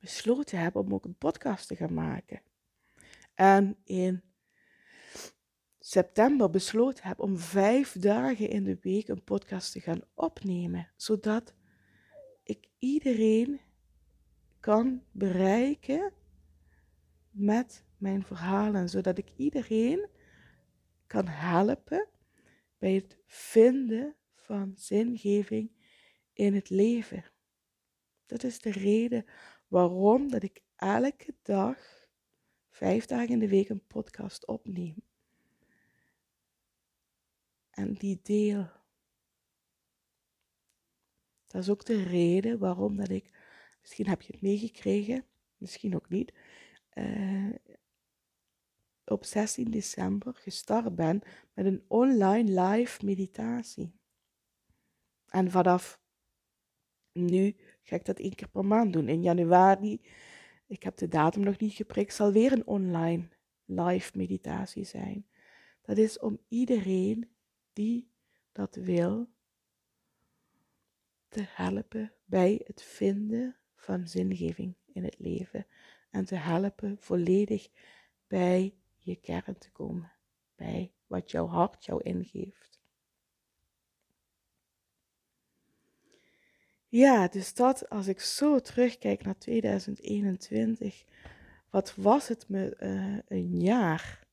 besloten 0.00 0.58
heb 0.58 0.76
om 0.76 0.94
ook 0.94 1.04
een 1.04 1.18
podcast 1.18 1.68
te 1.68 1.76
gaan 1.76 1.94
maken. 1.94 2.42
En 3.34 3.76
in 3.84 4.22
september 5.78 6.50
besloten 6.50 7.08
heb 7.08 7.20
om 7.20 7.38
vijf 7.38 7.92
dagen 7.92 8.48
in 8.48 8.64
de 8.64 8.78
week 8.80 9.08
een 9.08 9.24
podcast 9.24 9.72
te 9.72 9.80
gaan 9.80 10.02
opnemen, 10.14 10.90
zodat 10.96 11.54
ik 12.42 12.68
iedereen 12.78 13.60
kan 14.60 15.02
bereiken 15.12 16.12
met 17.30 17.84
mijn 17.96 18.24
verhalen, 18.24 18.88
zodat 18.88 19.18
ik 19.18 19.32
iedereen 19.36 20.08
kan 21.06 21.26
helpen 21.26 22.08
bij 22.78 22.94
het 22.94 23.18
vinden 23.26 24.16
van 24.34 24.72
zingeving 24.76 25.70
in 26.32 26.54
het 26.54 26.70
leven. 26.70 27.24
Dat 28.26 28.44
is 28.44 28.60
de 28.60 28.70
reden 28.70 29.24
waarom 29.70 30.30
dat 30.30 30.42
ik 30.42 30.62
elke 30.76 31.34
dag, 31.42 32.08
vijf 32.70 33.06
dagen 33.06 33.28
in 33.28 33.38
de 33.38 33.48
week, 33.48 33.68
een 33.68 33.86
podcast 33.86 34.46
opneem. 34.46 34.94
En 37.70 37.92
die 37.92 38.20
deel. 38.22 38.70
Dat 41.46 41.62
is 41.62 41.70
ook 41.70 41.84
de 41.84 42.02
reden 42.02 42.58
waarom 42.58 42.96
dat 42.96 43.08
ik, 43.08 43.30
misschien 43.80 44.06
heb 44.06 44.22
je 44.22 44.32
het 44.32 44.42
meegekregen, 44.42 45.24
misschien 45.56 45.94
ook 45.94 46.08
niet, 46.08 46.34
uh, 46.94 47.54
op 49.04 49.24
16 49.24 49.70
december 49.70 50.34
gestart 50.34 50.94
ben 50.94 51.22
met 51.54 51.66
een 51.66 51.84
online 51.88 52.62
live 52.62 53.04
meditatie. 53.04 53.92
En 55.26 55.50
vanaf 55.50 56.00
nu 57.12 57.56
ga 57.90 57.96
ik 57.96 58.04
dat 58.04 58.18
één 58.18 58.34
keer 58.34 58.48
per 58.48 58.64
maand 58.64 58.92
doen. 58.92 59.08
In 59.08 59.22
januari, 59.22 60.00
ik 60.66 60.82
heb 60.82 60.96
de 60.96 61.08
datum 61.08 61.42
nog 61.42 61.58
niet 61.58 61.72
geprikt, 61.72 62.14
zal 62.14 62.32
weer 62.32 62.52
een 62.52 62.66
online 62.66 63.28
live 63.64 64.16
meditatie 64.16 64.84
zijn. 64.84 65.26
Dat 65.82 65.98
is 65.98 66.18
om 66.18 66.38
iedereen 66.48 67.30
die 67.72 68.10
dat 68.52 68.74
wil 68.74 69.28
te 71.28 71.44
helpen 71.46 72.12
bij 72.24 72.60
het 72.64 72.82
vinden 72.82 73.56
van 73.74 74.08
zingeving 74.08 74.74
in 74.92 75.04
het 75.04 75.18
leven 75.18 75.66
en 76.10 76.24
te 76.24 76.34
helpen 76.34 76.96
volledig 76.98 77.68
bij 78.26 78.74
je 78.98 79.16
kern 79.16 79.58
te 79.58 79.70
komen, 79.70 80.12
bij 80.54 80.92
wat 81.06 81.30
jouw 81.30 81.46
hart 81.46 81.84
jou 81.84 82.02
ingeeft. 82.02 82.69
Ja, 86.90 87.28
dus 87.28 87.54
dat 87.54 87.88
als 87.88 88.06
ik 88.06 88.20
zo 88.20 88.58
terugkijk 88.58 89.22
naar 89.24 89.38
2021, 89.38 91.04
wat 91.70 91.94
was 91.96 92.28
het 92.28 92.48
me 92.48 92.76
uh, 92.80 93.38
een 93.38 93.60
jaar? 93.60 94.26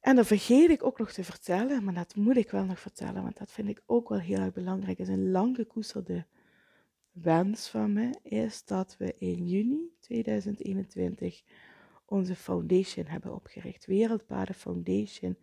En 0.00 0.16
dan 0.16 0.24
vergeet 0.24 0.70
ik 0.70 0.84
ook 0.84 0.98
nog 0.98 1.12
te 1.12 1.24
vertellen, 1.24 1.84
maar 1.84 1.94
dat 1.94 2.14
moet 2.14 2.36
ik 2.36 2.50
wel 2.50 2.64
nog 2.64 2.80
vertellen, 2.80 3.22
want 3.22 3.36
dat 3.36 3.52
vind 3.52 3.68
ik 3.68 3.82
ook 3.86 4.08
wel 4.08 4.18
heel 4.18 4.38
erg 4.38 4.52
belangrijk. 4.52 4.98
Het 4.98 5.08
is 5.08 5.14
een 5.14 5.30
lang 5.30 5.56
gekoesterde 5.56 6.26
wens 7.12 7.68
van 7.68 7.92
me, 7.92 8.14
is 8.22 8.64
dat 8.64 8.96
we 8.98 9.14
in 9.18 9.46
juni 9.46 9.96
2021 10.00 11.42
onze 12.04 12.36
foundation 12.36 13.06
hebben 13.06 13.34
opgericht. 13.34 13.86
Wereldpaden 13.86 14.54
Foundation 14.54 15.36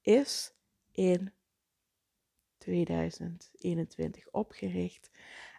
is 0.00 0.52
in 0.92 1.32
2021 2.60 4.30
opgericht. 4.30 5.10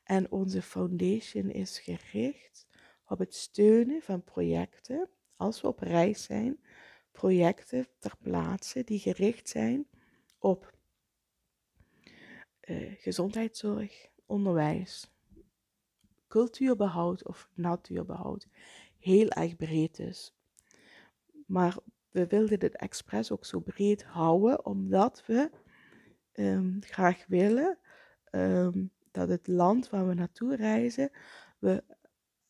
En 0.03 0.31
onze 0.31 0.61
foundation 0.61 1.49
is 1.49 1.79
gericht 1.79 2.67
op 3.05 3.19
het 3.19 3.35
steunen 3.35 4.01
van 4.01 4.23
projecten, 4.23 5.09
als 5.35 5.61
we 5.61 5.67
op 5.67 5.79
reis 5.79 6.23
zijn, 6.23 6.59
projecten 7.11 7.87
ter 7.99 8.15
plaatse 8.21 8.83
die 8.83 8.99
gericht 8.99 9.49
zijn 9.49 9.87
op 10.39 10.73
uh, 12.61 12.91
gezondheidszorg, 12.97 14.09
onderwijs, 14.25 15.11
cultuurbehoud 16.27 17.27
of 17.27 17.49
natuurbehoud. 17.53 18.47
Heel 18.97 19.29
erg 19.29 19.55
breed 19.55 19.95
dus. 19.95 20.33
Maar 21.45 21.77
we 22.09 22.27
wilden 22.27 22.59
het 22.59 22.75
expres 22.75 23.31
ook 23.31 23.45
zo 23.45 23.59
breed 23.59 24.03
houden, 24.03 24.65
omdat 24.65 25.23
we 25.25 25.51
um, 26.33 26.77
graag 26.79 27.25
willen 27.27 27.77
um, 28.31 28.91
dat 29.11 29.29
het 29.29 29.47
land 29.47 29.89
waar 29.89 30.07
we 30.07 30.13
naartoe 30.13 30.55
reizen, 30.55 31.11
we 31.59 31.83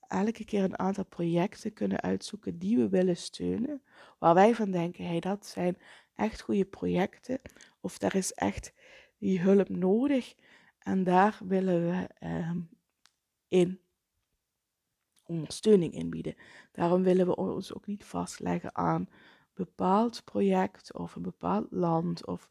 elke 0.07 0.45
keer 0.45 0.63
een 0.63 0.79
aantal 0.79 1.05
projecten 1.05 1.73
kunnen 1.73 2.01
uitzoeken 2.01 2.59
die 2.59 2.77
we 2.77 2.89
willen 2.89 3.17
steunen. 3.17 3.81
Waar 4.19 4.33
wij 4.33 4.55
van 4.55 4.71
denken, 4.71 5.05
hey, 5.05 5.19
dat 5.19 5.45
zijn 5.45 5.77
echt 6.15 6.41
goede 6.41 6.65
projecten. 6.65 7.39
Of 7.79 7.97
daar 7.97 8.15
is 8.15 8.33
echt 8.33 8.73
die 9.17 9.39
hulp 9.39 9.69
nodig. 9.69 10.35
En 10.79 11.03
daar 11.03 11.39
willen 11.43 11.89
we 11.89 12.27
um, 12.27 12.69
in 13.47 13.79
ondersteuning 15.23 15.93
in 15.93 16.09
bieden. 16.09 16.35
Daarom 16.71 17.03
willen 17.03 17.25
we 17.25 17.35
ons 17.35 17.73
ook 17.73 17.85
niet 17.85 18.03
vastleggen 18.03 18.75
aan 18.75 19.01
een 19.01 19.09
bepaald 19.53 20.23
project 20.23 20.93
of 20.93 21.15
een 21.15 21.21
bepaald 21.21 21.67
land 21.69 22.25
of 22.25 22.49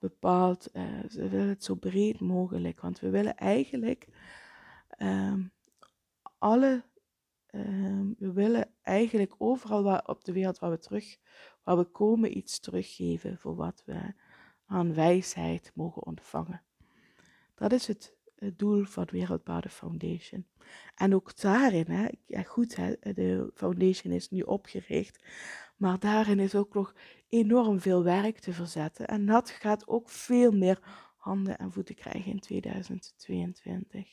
bepaald. 0.00 0.68
Uh, 0.72 1.00
we 1.08 1.28
willen 1.28 1.48
het 1.48 1.64
zo 1.64 1.74
breed 1.74 2.20
mogelijk, 2.20 2.80
want 2.80 3.00
we 3.00 3.10
willen 3.10 3.36
eigenlijk 3.36 4.06
um, 4.98 5.52
alle. 6.38 6.84
Um, 7.54 8.14
we 8.18 8.32
willen 8.32 8.74
eigenlijk 8.82 9.34
overal 9.38 9.82
waar, 9.82 10.06
op 10.06 10.24
de 10.24 10.32
wereld 10.32 10.58
waar 10.58 10.70
we 10.70 10.78
terug, 10.78 11.16
waar 11.62 11.76
we 11.76 11.84
komen, 11.84 12.36
iets 12.36 12.60
teruggeven 12.60 13.38
voor 13.38 13.54
wat 13.54 13.82
we 13.86 14.14
aan 14.66 14.94
wijsheid 14.94 15.72
mogen 15.74 16.06
ontvangen. 16.06 16.62
Dat 17.54 17.72
is 17.72 17.86
het 17.86 18.18
het 18.40 18.58
doel 18.58 18.84
van 18.84 19.08
Wereldbade 19.10 19.68
Foundation. 19.68 20.46
En 20.94 21.14
ook 21.14 21.40
daarin, 21.40 21.86
hè, 21.86 22.08
ja 22.26 22.42
goed, 22.42 22.76
hè, 22.76 22.94
de 23.00 23.50
foundation 23.54 24.12
is 24.12 24.30
nu 24.30 24.40
opgericht, 24.40 25.24
maar 25.80 25.98
daarin 25.98 26.38
is 26.38 26.54
ook 26.54 26.74
nog 26.74 26.94
enorm 27.28 27.80
veel 27.80 28.02
werk 28.02 28.38
te 28.38 28.52
verzetten. 28.52 29.06
En 29.06 29.26
dat 29.26 29.50
gaat 29.50 29.88
ook 29.88 30.08
veel 30.08 30.52
meer 30.52 30.78
handen 31.16 31.58
en 31.58 31.72
voeten 31.72 31.94
krijgen 31.94 32.30
in 32.30 32.40
2022. 32.40 34.08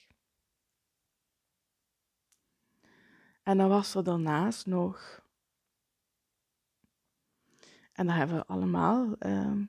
En 3.43 3.57
dan 3.57 3.69
was 3.69 3.95
er 3.95 4.03
daarnaast 4.03 4.65
nog, 4.65 5.25
en 7.93 8.07
daar 8.07 8.17
hebben 8.17 8.37
we 8.37 8.45
allemaal 8.45 9.15
uh, 9.19 9.61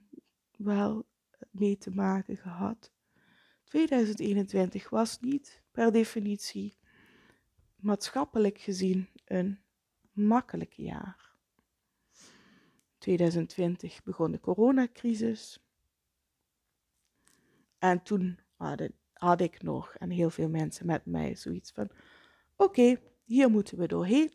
wel 0.56 1.06
mee 1.50 1.78
te 1.78 1.90
maken 1.90 2.36
gehad, 2.36 2.92
2021 3.64 4.90
was 4.90 5.20
niet 5.20 5.62
per 5.70 5.92
definitie 5.92 6.78
maatschappelijk 7.76 8.58
gezien 8.58 9.08
een 9.24 9.60
makkelijk 10.12 10.72
jaar. 10.72 11.27
2020 13.08 14.02
begon 14.04 14.30
de 14.30 14.40
coronacrisis. 14.40 15.58
En 17.78 18.02
toen 18.02 18.38
had 19.12 19.40
ik 19.40 19.62
nog, 19.62 19.94
en 19.94 20.10
heel 20.10 20.30
veel 20.30 20.48
mensen 20.48 20.86
met 20.86 21.06
mij, 21.06 21.34
zoiets 21.34 21.70
van: 21.70 21.90
oké, 22.56 23.00
hier 23.24 23.50
moeten 23.50 23.78
we 23.78 23.86
doorheen. 23.86 24.32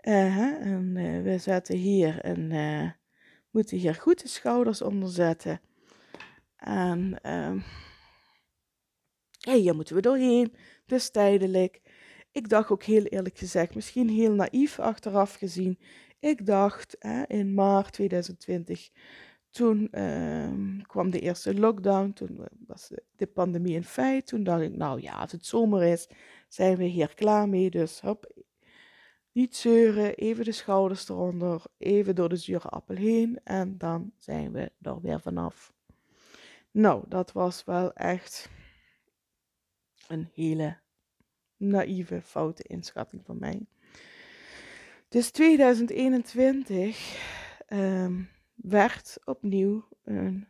Uh, 0.00 0.66
en 0.66 0.96
uh, 0.96 1.22
we 1.22 1.38
zetten 1.38 1.76
hier 1.76 2.20
en 2.20 2.50
uh, 2.50 2.90
moeten 3.50 3.78
hier 3.78 3.94
goed 3.94 4.22
de 4.22 4.28
schouders 4.28 4.82
onder 4.82 5.08
zetten. 5.08 5.60
En 6.56 7.18
uh, 7.22 7.62
hey, 9.38 9.58
hier 9.58 9.74
moeten 9.74 9.94
we 9.94 10.02
doorheen. 10.02 10.54
Is 10.86 11.10
tijdelijk. 11.10 11.82
Ik 12.32 12.48
dacht 12.48 12.70
ook 12.70 12.82
heel 12.82 13.02
eerlijk 13.04 13.38
gezegd, 13.38 13.74
misschien 13.74 14.08
heel 14.08 14.32
naïef 14.32 14.78
achteraf 14.78 15.34
gezien. 15.34 15.78
Ik 16.24 16.46
dacht 16.46 16.96
in 17.26 17.54
maart 17.54 17.92
2020, 17.92 18.90
toen 19.50 19.88
uh, 19.92 20.82
kwam 20.86 21.10
de 21.10 21.20
eerste 21.20 21.54
lockdown, 21.54 22.12
toen 22.12 22.46
was 22.66 22.92
de 23.16 23.26
pandemie 23.26 23.74
in 23.74 23.84
feit. 23.84 24.26
Toen 24.26 24.44
dacht 24.44 24.62
ik, 24.62 24.76
nou 24.76 25.00
ja, 25.00 25.12
als 25.12 25.32
het 25.32 25.46
zomer 25.46 25.82
is, 25.82 26.08
zijn 26.48 26.76
we 26.76 26.84
hier 26.84 27.14
klaar 27.14 27.48
mee. 27.48 27.70
Dus 27.70 28.00
hop, 28.00 28.32
niet 29.32 29.56
zeuren, 29.56 30.14
even 30.14 30.44
de 30.44 30.52
schouders 30.52 31.08
eronder, 31.08 31.62
even 31.78 32.14
door 32.14 32.28
de 32.28 32.36
zure 32.36 32.68
appel 32.68 32.96
heen 32.96 33.40
en 33.44 33.78
dan 33.78 34.12
zijn 34.18 34.52
we 34.52 34.72
er 34.80 35.00
weer 35.00 35.20
vanaf. 35.20 35.72
Nou, 36.70 37.04
dat 37.08 37.32
was 37.32 37.64
wel 37.64 37.92
echt 37.92 38.48
een 40.08 40.28
hele 40.34 40.78
naïeve, 41.56 42.22
foute 42.22 42.62
inschatting 42.62 43.22
van 43.24 43.38
mij. 43.38 43.66
Dus 45.14 45.30
2021 45.30 47.16
ehm, 47.66 48.22
werd 48.54 49.18
opnieuw 49.24 49.88
een, 50.04 50.46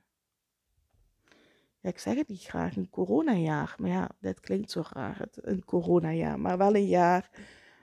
ja, 1.81 1.89
ik 1.89 1.99
zeg 1.99 2.17
het 2.17 2.29
niet 2.29 2.43
graag, 2.43 2.77
een 2.77 2.91
coronajaar. 2.91 3.75
Maar 3.79 3.91
ja, 3.91 4.11
dat 4.21 4.41
klinkt 4.41 4.71
zo 4.71 4.83
raar, 4.93 5.29
een 5.33 5.65
coronajaar. 5.65 6.41
Maar 6.41 6.59
wel 6.59 6.75
een 6.75 6.87
jaar 6.87 7.31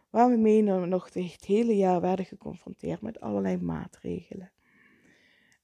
waar 0.09 0.29
we 0.29 0.37
mee 0.37 0.61
nog 0.61 1.13
het 1.13 1.45
hele 1.45 1.75
jaar 1.75 2.01
werden 2.01 2.25
geconfronteerd 2.25 3.01
met 3.01 3.19
allerlei 3.19 3.57
maatregelen. 3.57 4.51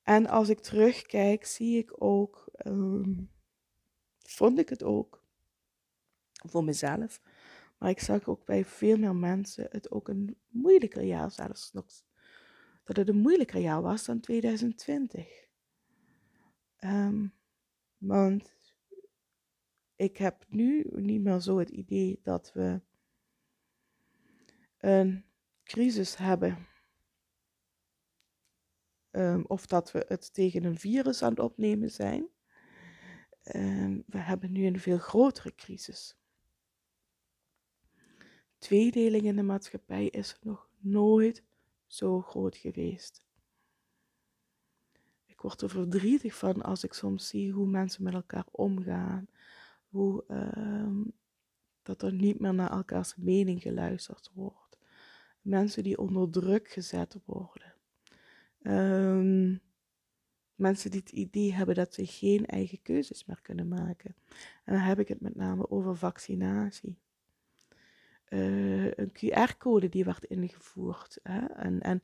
En 0.03 0.28
als 0.28 0.49
ik 0.49 0.59
terugkijk, 0.59 1.45
zie 1.45 1.78
ik 1.78 2.03
ook, 2.03 2.51
um, 2.65 3.30
vond 4.20 4.59
ik 4.59 4.70
het 4.70 4.84
ook 4.84 5.24
voor 6.32 6.63
mezelf 6.63 7.22
Maar 7.78 7.89
ik 7.89 7.99
zag 7.99 8.28
ook 8.28 8.45
bij 8.45 8.65
veel 8.65 8.97
meer 8.97 9.15
mensen 9.15 9.67
het 9.69 9.91
ook 9.91 10.07
een 10.07 10.38
moeilijker 10.47 11.03
jaar, 11.03 11.32
zelfs 11.32 11.71
nog, 11.71 11.86
dat 12.84 12.97
het 12.97 13.09
een 13.09 13.19
moeilijker 13.21 13.59
jaar 13.59 13.82
was 13.82 14.05
dan 14.05 14.19
2020. 14.19 15.45
Um, 16.80 17.34
want 17.97 18.57
ik 19.95 20.17
heb 20.17 20.45
nu 20.47 20.88
niet 20.91 21.21
meer 21.21 21.39
zo 21.39 21.57
het 21.57 21.69
idee 21.69 22.19
dat 22.23 22.51
we 22.53 22.82
een 24.78 25.25
crisis 25.63 26.17
hebben. 26.17 26.67
Um, 29.11 29.45
of 29.47 29.65
dat 29.65 29.91
we 29.91 30.05
het 30.07 30.34
tegen 30.34 30.63
een 30.63 30.80
virus 30.80 31.23
aan 31.23 31.30
het 31.30 31.39
opnemen 31.39 31.91
zijn. 31.91 32.28
Um, 33.55 34.03
we 34.07 34.17
hebben 34.17 34.51
nu 34.51 34.65
een 34.65 34.80
veel 34.80 34.97
grotere 34.97 35.55
crisis. 35.55 36.16
Tweedeling 38.58 39.24
in 39.24 39.36
de 39.36 39.43
maatschappij 39.43 40.08
is 40.08 40.38
nog 40.41 40.70
nooit 40.78 41.43
zo 41.86 42.22
groot 42.22 42.58
geweest. 42.58 43.22
Ik 45.26 45.41
word 45.41 45.62
er 45.62 45.70
verdrietig 45.70 46.36
van 46.36 46.62
als 46.62 46.84
ik 46.84 46.93
soms 46.93 47.28
zie 47.28 47.51
hoe 47.51 47.68
mensen 47.68 48.03
met 48.03 48.14
elkaar 48.14 48.45
omgaan. 48.51 49.28
Hoe 49.89 50.24
uh, 50.28 51.05
dat 51.82 52.01
er 52.01 52.14
niet 52.14 52.39
meer 52.39 52.53
naar 52.53 52.72
elkaars 52.72 53.16
mening 53.16 53.62
geluisterd 53.62 54.32
wordt. 54.34 54.78
Mensen 55.41 55.84
die 55.84 55.97
onder 55.97 56.30
druk 56.30 56.68
gezet 56.70 57.18
worden. 57.26 57.74
Um, 58.62 59.62
mensen 60.55 60.91
die 60.91 60.99
het 60.99 61.12
idee 61.12 61.53
hebben 61.53 61.76
dat 61.76 61.93
ze 61.93 62.05
geen 62.05 62.45
eigen 62.45 62.82
keuzes 62.82 63.26
meer 63.26 63.41
kunnen 63.41 63.68
maken. 63.68 64.16
En 64.64 64.74
dan 64.74 64.82
heb 64.82 64.99
ik 64.99 65.08
het 65.08 65.22
met 65.22 65.36
name 65.36 65.70
over 65.70 65.97
vaccinatie. 65.97 66.97
Uh, 68.30 68.91
een 68.91 69.11
QR-code 69.11 69.89
die 69.89 70.03
werd 70.03 70.23
ingevoerd. 70.23 71.19
Hè? 71.23 71.45
En, 71.45 71.82
en 71.82 72.01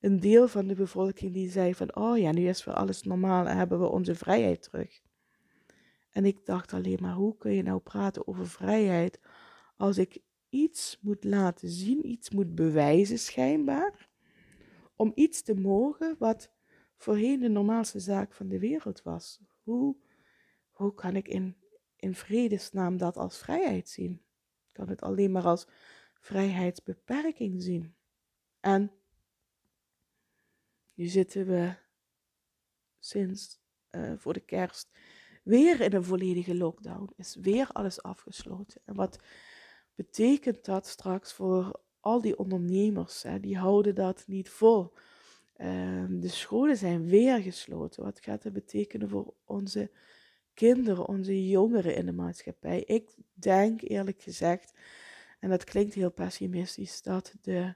een 0.00 0.20
deel 0.20 0.48
van 0.48 0.66
de 0.66 0.74
bevolking 0.74 1.32
die 1.32 1.50
zei 1.50 1.74
van, 1.74 1.96
oh 1.96 2.18
ja, 2.18 2.32
nu 2.32 2.48
is 2.48 2.64
weer 2.64 2.74
alles 2.74 3.02
normaal 3.02 3.46
en 3.46 3.56
hebben 3.56 3.80
we 3.80 3.86
onze 3.86 4.14
vrijheid 4.14 4.62
terug. 4.62 5.00
En 6.10 6.24
ik 6.24 6.46
dacht 6.46 6.72
alleen 6.72 6.98
maar, 7.00 7.14
hoe 7.14 7.36
kun 7.36 7.52
je 7.52 7.62
nou 7.62 7.80
praten 7.80 8.26
over 8.26 8.48
vrijheid 8.48 9.20
als 9.76 9.98
ik 9.98 10.22
iets 10.48 10.98
moet 11.00 11.24
laten 11.24 11.68
zien, 11.68 12.06
iets 12.06 12.30
moet 12.30 12.54
bewijzen 12.54 13.18
schijnbaar, 13.18 14.08
om 14.96 15.12
iets 15.14 15.42
te 15.42 15.54
mogen 15.54 16.16
wat 16.18 16.50
voorheen 16.96 17.40
de 17.40 17.48
normaalste 17.48 18.00
zaak 18.00 18.34
van 18.34 18.48
de 18.48 18.58
wereld 18.58 19.02
was. 19.02 19.40
Hoe, 19.62 19.96
hoe 20.70 20.94
kan 20.94 21.16
ik 21.16 21.28
in, 21.28 21.56
in 21.96 22.14
vredesnaam 22.14 22.96
dat 22.96 23.16
als 23.16 23.38
vrijheid 23.38 23.88
zien? 23.88 24.22
Kan 24.74 24.88
het 24.88 25.02
alleen 25.02 25.32
maar 25.32 25.44
als 25.44 25.66
vrijheidsbeperking 26.14 27.62
zien. 27.62 27.94
En 28.60 28.92
nu 30.94 31.06
zitten 31.06 31.46
we 31.46 31.74
sinds 32.98 33.60
uh, 33.90 34.12
voor 34.16 34.32
de 34.32 34.40
kerst 34.40 34.90
weer 35.42 35.80
in 35.80 35.94
een 35.94 36.04
volledige 36.04 36.54
lockdown. 36.54 37.12
Is 37.16 37.34
weer 37.34 37.68
alles 37.72 38.02
afgesloten. 38.02 38.80
En 38.84 38.94
wat 38.94 39.18
betekent 39.94 40.64
dat 40.64 40.86
straks 40.86 41.32
voor 41.32 41.80
al 42.00 42.20
die 42.20 42.38
ondernemers? 42.38 43.22
Hè? 43.22 43.40
Die 43.40 43.58
houden 43.58 43.94
dat 43.94 44.24
niet 44.26 44.48
vol. 44.48 44.92
Um, 45.56 46.20
de 46.20 46.28
scholen 46.28 46.76
zijn 46.76 47.06
weer 47.06 47.42
gesloten. 47.42 48.02
Wat 48.02 48.20
gaat 48.20 48.42
dat 48.42 48.52
betekenen 48.52 49.08
voor 49.08 49.34
onze 49.44 49.90
kinderen, 50.54 51.08
onze 51.08 51.48
jongeren 51.48 51.96
in 51.96 52.06
de 52.06 52.12
maatschappij? 52.12 52.80
Ik 52.80 53.14
denk 53.32 53.80
eerlijk 53.82 54.22
gezegd, 54.22 54.72
en 55.40 55.50
dat 55.50 55.64
klinkt 55.64 55.94
heel 55.94 56.12
pessimistisch, 56.12 57.02
dat 57.02 57.34
de 57.42 57.74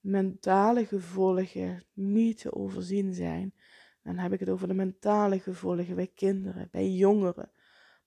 mentale 0.00 0.86
gevolgen 0.86 1.84
niet 1.92 2.38
te 2.38 2.54
overzien 2.54 3.14
zijn. 3.14 3.54
Dan 4.02 4.18
heb 4.18 4.32
ik 4.32 4.40
het 4.40 4.48
over 4.48 4.68
de 4.68 4.74
mentale 4.74 5.40
gevolgen 5.40 5.94
bij 5.94 6.10
kinderen, 6.14 6.68
bij 6.70 6.90
jongeren, 6.90 7.50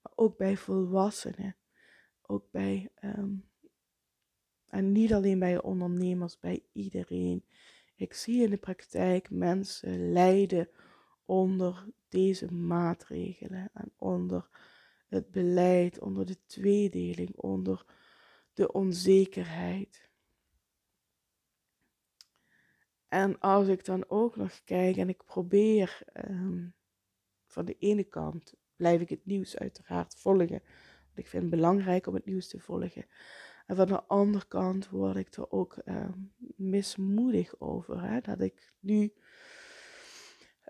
maar 0.02 0.12
ook 0.16 0.38
bij 0.38 0.58
volwassenen. 0.58 1.56
Ook 2.22 2.52
bij, 2.52 2.90
um, 3.04 3.50
en 4.68 4.92
niet 4.92 5.14
alleen 5.14 5.40
bij 5.40 5.62
ondernemers, 5.62 6.40
bij 6.40 6.64
iedereen. 6.72 7.46
Ik 7.96 8.14
zie 8.14 8.44
in 8.44 8.50
de 8.50 8.58
praktijk 8.58 9.30
mensen 9.30 10.12
lijden 10.12 10.70
onder 11.26 11.86
deze 12.18 12.54
maatregelen 12.54 13.70
en 13.74 13.92
onder 13.96 14.50
het 15.08 15.32
beleid, 15.32 16.00
onder 16.00 16.26
de 16.26 16.38
tweedeling, 16.46 17.36
onder 17.36 17.86
de 18.54 18.72
onzekerheid. 18.72 20.10
En 23.08 23.40
als 23.40 23.68
ik 23.68 23.86
dan 23.86 24.10
ook 24.10 24.36
nog 24.36 24.64
kijk 24.64 24.98
en 24.98 25.10
ik 25.10 25.26
probeer 25.26 26.00
um, 26.30 26.74
van 27.46 27.66
de 27.66 27.76
ene 27.80 28.04
kant 28.04 28.54
blijf 28.76 29.02
ik 29.02 29.10
het 29.10 29.26
nieuws 29.26 29.58
uiteraard 29.58 30.16
volgen. 30.16 30.62
Want 31.06 31.18
ik 31.18 31.28
vind 31.28 31.44
het 31.44 31.52
belangrijk 31.52 32.08
om 32.08 32.14
het 32.14 32.26
nieuws 32.26 32.48
te 32.48 32.60
volgen. 32.60 33.06
En 33.66 33.76
van 33.76 33.88
de 33.88 34.04
andere 34.04 34.48
kant 34.48 34.90
word 34.90 35.16
ik 35.16 35.34
er 35.34 35.52
ook 35.52 35.78
um, 35.86 36.34
mismoedig 36.56 37.60
over. 37.60 38.02
Hè? 38.02 38.22
Dat 38.22 38.42
ik 38.42 38.74
nu 38.80 39.14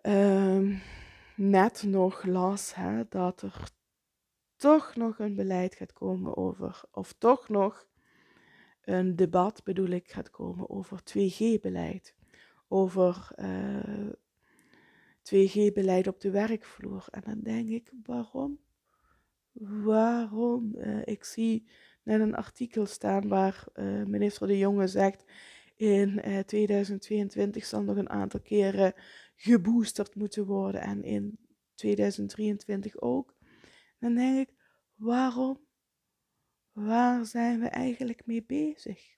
um, 0.03 0.81
net 1.37 1.83
nog 1.83 2.25
las 2.25 2.75
hè, 2.75 3.03
dat 3.09 3.41
er 3.41 3.71
toch 4.55 4.95
nog 4.95 5.19
een 5.19 5.35
beleid 5.35 5.75
gaat 5.75 5.93
komen 5.93 6.37
over, 6.37 6.81
of 6.91 7.13
toch 7.17 7.49
nog 7.49 7.87
een 8.81 9.15
debat 9.15 9.63
bedoel 9.63 9.87
ik 9.87 10.11
gaat 10.11 10.29
komen 10.29 10.69
over 10.69 10.99
2G-beleid 10.99 12.15
over 12.67 13.29
uh, 13.35 14.07
eh, 14.07 14.13
2G-beleid 15.23 16.07
op 16.07 16.19
de 16.19 16.31
werkvloer. 16.31 17.05
En 17.11 17.21
dan 17.25 17.39
denk 17.39 17.69
ik, 17.69 17.91
waarom? 18.03 18.59
Waarom? 19.83 20.75
Uh, 20.75 21.01
ik 21.03 21.23
zie 21.23 21.67
net 22.03 22.19
een 22.19 22.35
artikel 22.35 22.85
staan 22.85 23.27
waar 23.27 23.65
uh, 23.75 24.03
minister 24.05 24.47
De 24.47 24.57
Jonge 24.57 24.87
zegt, 24.87 25.23
in 25.75 26.21
2022 26.45 27.65
zal 27.65 27.83
nog 27.83 27.97
een 27.97 28.09
aantal 28.09 28.39
keren 28.39 28.93
geboosterd 29.37 30.15
moeten 30.15 30.45
worden 30.45 30.81
en 30.81 31.03
in 31.03 31.39
2023 31.73 33.01
ook. 33.01 33.35
Dan 33.99 34.15
denk 34.15 34.47
ik, 34.47 34.55
waarom? 34.95 35.65
Waar 36.71 37.25
zijn 37.25 37.59
we 37.59 37.67
eigenlijk 37.67 38.25
mee 38.25 38.43
bezig? 38.43 39.17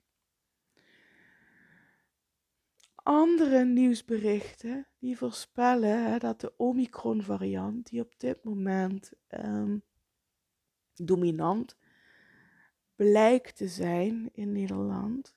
andere 3.10 3.66
nieuwsberichten 3.66 4.88
die 5.00 5.18
voorspellen 5.18 6.20
dat 6.20 6.42
de 6.42 6.54
Omicron-variant, 6.58 7.90
die 7.90 8.02
op 8.02 8.14
dit 8.18 8.44
moment 8.44 9.12
um, 9.30 9.84
dominant 10.96 11.78
blijkt 12.96 13.56
te 13.56 13.68
zijn 13.68 14.30
in 14.34 14.52
Nederland, 14.52 15.36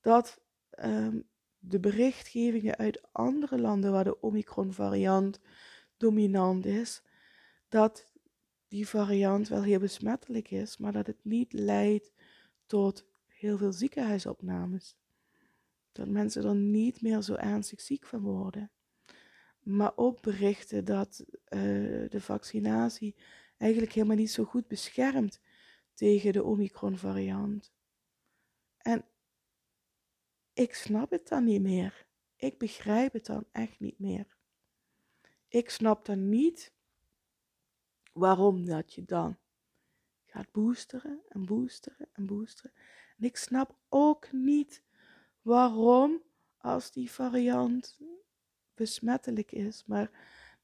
dat 0.00 0.40
um, 0.84 1.28
de 1.64 1.80
berichtgevingen 1.80 2.76
uit 2.76 3.12
andere 3.12 3.58
landen 3.58 3.92
waar 3.92 4.04
de 4.04 4.20
Omicron-variant 4.20 5.40
dominant 5.96 6.66
is, 6.66 7.02
dat 7.68 8.12
die 8.68 8.88
variant 8.88 9.48
wel 9.48 9.62
heel 9.62 9.78
besmettelijk 9.78 10.50
is, 10.50 10.76
maar 10.76 10.92
dat 10.92 11.06
het 11.06 11.24
niet 11.24 11.52
leidt 11.52 12.12
tot 12.66 13.06
heel 13.26 13.58
veel 13.58 13.72
ziekenhuisopnames 13.72 14.96
dat 15.92 16.08
mensen 16.08 16.44
er 16.44 16.54
niet 16.54 17.02
meer 17.02 17.22
zo 17.22 17.34
ernstig 17.34 17.80
ziek 17.80 18.06
van 18.06 18.20
worden. 18.20 18.70
Maar 19.60 19.92
ook 19.96 20.20
berichten 20.20 20.84
dat 20.84 21.24
uh, 21.28 21.30
de 22.08 22.20
vaccinatie 22.20 23.14
eigenlijk 23.56 23.92
helemaal 23.92 24.16
niet 24.16 24.30
zo 24.30 24.44
goed 24.44 24.66
beschermt 24.66 25.40
tegen 25.94 26.32
de 26.32 26.44
Omicron-variant. 26.44 27.72
En 28.78 29.04
ik 30.52 30.74
snap 30.74 31.10
het 31.10 31.28
dan 31.28 31.44
niet 31.44 31.62
meer. 31.62 32.06
Ik 32.36 32.58
begrijp 32.58 33.12
het 33.12 33.26
dan 33.26 33.44
echt 33.52 33.80
niet 33.80 33.98
meer. 33.98 34.36
Ik 35.48 35.70
snap 35.70 36.04
dan 36.04 36.28
niet 36.28 36.72
waarom 38.12 38.64
dat 38.64 38.94
je 38.94 39.04
dan 39.04 39.38
gaat 40.26 40.52
boosteren 40.52 41.22
en 41.28 41.44
boosteren 41.44 42.08
en 42.12 42.26
boosteren. 42.26 42.72
En 43.18 43.24
ik 43.24 43.36
snap 43.36 43.76
ook 43.88 44.32
niet 44.32 44.82
waarom 45.42 46.22
als 46.58 46.92
die 46.92 47.10
variant 47.10 47.98
besmettelijk 48.74 49.52
is, 49.52 49.84
maar 49.86 50.10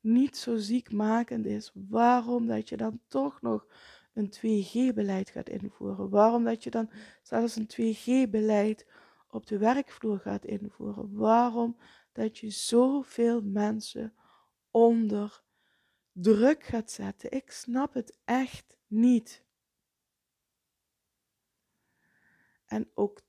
niet 0.01 0.37
zo 0.37 0.57
ziekmakend 0.57 1.47
is, 1.47 1.73
waarom 1.75 2.47
dat 2.47 2.69
je 2.69 2.77
dan 2.77 3.01
toch 3.09 3.41
nog 3.43 3.67
een 4.13 4.31
2G-beleid 4.31 5.31
gaat 5.31 5.49
invoeren? 5.49 6.09
Waarom 6.11 6.45
dat 6.45 6.65
je 6.65 6.71
dan 6.71 6.91
zelfs 7.23 7.57
een 7.57 7.67
2G-beleid 7.67 8.87
op 9.31 9.47
de 9.47 9.59
werkvloer 9.59 10.19
gaat 10.19 10.45
invoeren? 10.45 11.17
Waarom 11.17 11.77
dat 12.13 12.39
je 12.39 12.51
zoveel 12.51 13.43
mensen 13.43 14.15
onder 14.71 15.43
druk 16.13 16.65
gaat 16.65 16.91
zetten? 16.91 17.31
Ik 17.31 17.51
snap 17.51 17.95
het 17.95 18.19
echt 18.25 18.77
niet. 18.87 19.45
En 22.67 22.91
ook 22.95 23.23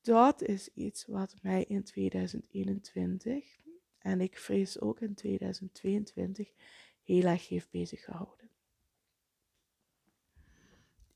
dat 0.00 0.42
is 0.42 0.68
iets 0.68 1.06
wat 1.06 1.34
mij 1.42 1.64
in 1.64 1.84
2021 1.84 3.58
en 3.98 4.20
ik 4.20 4.38
vrees 4.38 4.80
ook 4.80 5.00
in 5.00 5.14
2022 5.14 6.52
heel 7.02 7.24
erg 7.24 7.48
heeft 7.48 7.70
bezig 7.70 8.04
gehouden. 8.04 8.50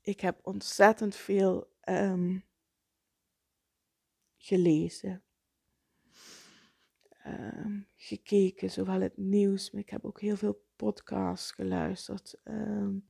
Ik 0.01 0.19
heb 0.19 0.39
ontzettend 0.43 1.15
veel 1.15 1.67
um, 1.89 2.43
gelezen, 4.45 5.23
um, 7.25 7.87
gekeken, 7.95 8.71
zowel 8.71 9.01
het 9.01 9.17
nieuws, 9.17 9.71
maar 9.71 9.81
ik 9.81 9.89
heb 9.89 10.05
ook 10.05 10.21
heel 10.21 10.35
veel 10.35 10.65
podcasts 10.75 11.51
geluisterd, 11.51 12.39
um, 12.43 13.09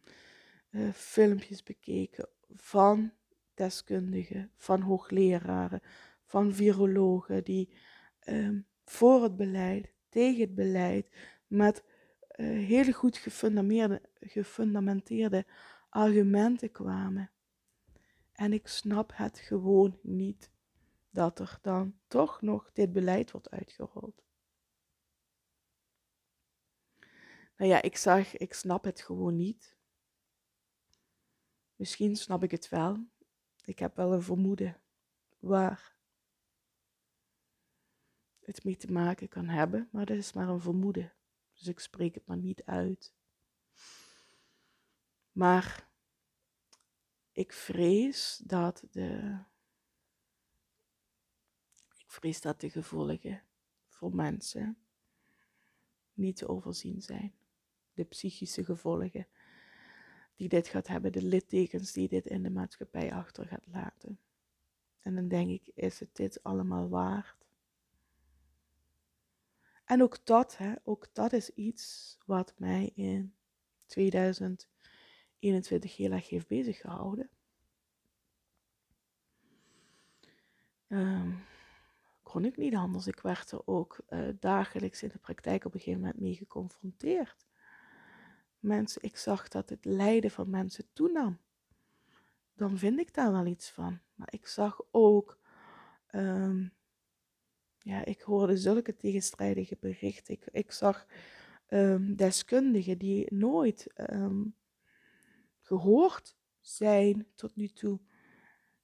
uh, 0.69 0.91
filmpjes 0.91 1.63
bekeken 1.63 2.29
van 2.49 3.11
deskundigen, 3.53 4.51
van 4.57 4.81
hoogleraren, 4.81 5.81
van 6.23 6.53
virologen 6.53 7.43
die 7.43 7.77
um, 8.27 8.67
voor 8.83 9.23
het 9.23 9.35
beleid, 9.35 9.93
tegen 10.09 10.41
het 10.41 10.55
beleid, 10.55 11.09
met 11.47 11.83
uh, 12.35 12.67
hele 12.67 12.91
goed 12.91 13.17
gefundamenteerde 14.19 15.45
argumenten 15.89 16.71
kwamen. 16.71 17.31
En 18.33 18.53
ik 18.53 18.67
snap 18.67 19.11
het 19.15 19.39
gewoon 19.39 19.99
niet 20.01 20.53
dat 21.15 21.39
er 21.39 21.59
dan 21.61 21.99
toch 22.07 22.41
nog 22.41 22.71
dit 22.71 22.93
beleid 22.93 23.31
wordt 23.31 23.49
uitgerold. 23.49 24.23
Nou 27.57 27.71
ja, 27.71 27.81
ik 27.81 27.97
zag, 27.97 28.37
ik 28.37 28.53
snap 28.53 28.83
het 28.83 29.01
gewoon 29.01 29.35
niet. 29.35 29.77
Misschien 31.75 32.15
snap 32.15 32.43
ik 32.43 32.51
het 32.51 32.69
wel. 32.69 33.05
Ik 33.63 33.79
heb 33.79 33.95
wel 33.95 34.13
een 34.13 34.21
vermoeden 34.21 34.81
waar 35.39 35.95
het 38.39 38.63
mee 38.63 38.77
te 38.77 38.91
maken 38.91 39.27
kan 39.27 39.47
hebben, 39.47 39.89
maar 39.91 40.05
dat 40.05 40.17
is 40.17 40.33
maar 40.33 40.49
een 40.49 40.61
vermoeden. 40.61 41.13
Dus 41.53 41.67
ik 41.67 41.79
spreek 41.79 42.15
het 42.15 42.25
maar 42.25 42.37
niet 42.37 42.63
uit. 42.63 43.13
Maar 45.31 45.89
ik 47.31 47.53
vrees 47.53 48.41
dat 48.45 48.83
de. 48.91 49.39
Vrees 52.15 52.41
dat 52.41 52.61
de 52.61 52.69
gevolgen 52.69 53.43
voor 53.87 54.15
mensen 54.15 54.77
niet 56.13 56.35
te 56.35 56.47
overzien 56.47 57.01
zijn. 57.01 57.33
De 57.93 58.03
psychische 58.03 58.65
gevolgen 58.65 59.27
die 60.35 60.49
dit 60.49 60.67
gaat 60.67 60.87
hebben, 60.87 61.11
de 61.11 61.23
littekens 61.23 61.91
die 61.91 62.07
dit 62.07 62.25
in 62.25 62.43
de 62.43 62.49
maatschappij 62.49 63.13
achter 63.13 63.47
gaat 63.47 63.67
laten. 63.67 64.19
En 64.99 65.15
dan 65.15 65.27
denk 65.27 65.49
ik, 65.49 65.71
is 65.73 65.99
het 65.99 66.15
dit 66.15 66.43
allemaal 66.43 66.89
waard? 66.89 67.45
En 69.85 70.01
ook 70.01 70.25
dat, 70.25 70.57
hè, 70.57 70.73
ook 70.83 71.07
dat 71.13 71.33
is 71.33 71.49
iets 71.49 72.17
wat 72.25 72.53
mij 72.57 72.91
in 72.93 73.35
2021 73.85 75.95
heel 75.95 76.11
erg 76.11 76.29
heeft 76.29 76.47
bezig 76.47 76.77
gehouden. 76.77 77.29
Um, 80.87 81.43
kon 82.25 82.45
ik 82.45 82.57
niet 82.57 82.75
anders. 82.75 83.07
Ik 83.07 83.19
werd 83.19 83.51
er 83.51 83.61
ook 83.67 83.99
uh, 84.09 84.29
dagelijks 84.39 85.03
in 85.03 85.09
de 85.09 85.17
praktijk 85.17 85.65
op 85.65 85.73
een 85.73 85.79
gegeven 85.79 86.01
moment 86.01 86.19
mee 86.19 86.35
geconfronteerd. 86.35 87.47
Mensen, 88.59 89.01
ik 89.01 89.17
zag 89.17 89.47
dat 89.47 89.69
het 89.69 89.85
lijden 89.85 90.31
van 90.31 90.49
mensen 90.49 90.85
toenam. 90.93 91.39
Dan 92.53 92.77
vind 92.77 92.99
ik 92.99 93.13
daar 93.13 93.31
wel 93.31 93.45
iets 93.45 93.69
van. 93.69 93.99
Maar 94.15 94.27
ik 94.31 94.47
zag 94.47 94.81
ook 94.91 95.39
um, 96.11 96.73
ja, 97.79 98.05
ik 98.05 98.21
hoorde 98.21 98.57
zulke 98.57 98.95
tegenstrijdige 98.95 99.77
berichten. 99.79 100.33
Ik, 100.33 100.45
ik 100.51 100.71
zag 100.71 101.05
um, 101.69 102.15
deskundigen 102.15 102.97
die 102.97 103.33
nooit 103.33 103.87
um, 104.11 104.55
gehoord 105.59 106.35
zijn 106.59 107.27
tot 107.35 107.55
nu 107.55 107.67
toe. 107.67 107.99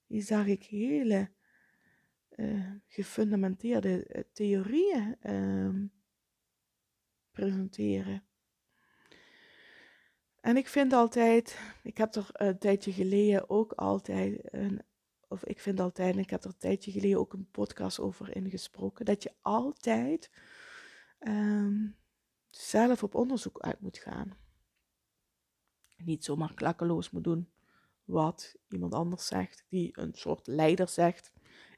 Die 0.07 0.21
zag 0.21 0.45
ik 0.45 0.63
hele 0.63 1.31
uh, 2.35 2.71
gefundamenteerde 2.87 4.07
uh, 4.07 4.23
theorieën 4.33 5.17
um, 5.31 5.91
presenteren. 7.31 8.23
En 10.39 10.57
ik 10.57 10.67
vind 10.67 10.93
altijd, 10.93 11.59
ik 11.83 11.97
heb 11.97 12.15
er 12.15 12.29
een 12.31 12.57
tijdje 12.57 12.91
geleden 12.91 13.49
ook 13.49 13.73
altijd 13.73 14.53
een 14.53 14.81
of 15.31 15.43
ik 15.45 15.59
vind 15.59 15.79
altijd, 15.79 16.17
ik 16.17 16.29
heb 16.29 16.43
er 16.43 16.49
een 16.49 16.57
tijdje 16.57 16.91
geleden 16.91 17.19
ook 17.19 17.33
een 17.33 17.49
podcast 17.51 17.99
over 17.99 18.35
ingesproken, 18.35 19.05
dat 19.05 19.23
je 19.23 19.33
altijd 19.41 20.31
um, 21.19 21.97
zelf 22.49 23.03
op 23.03 23.15
onderzoek 23.15 23.59
uit 23.59 23.79
moet 23.79 23.97
gaan. 23.97 24.37
Niet 25.97 26.25
zomaar 26.25 26.53
klakkeloos 26.53 27.09
moet 27.09 27.23
doen 27.23 27.51
wat 28.03 28.55
iemand 28.67 28.93
anders 28.93 29.27
zegt, 29.27 29.65
die 29.69 29.99
een 29.99 30.13
soort 30.13 30.47
leider 30.47 30.87
zegt. 30.87 31.31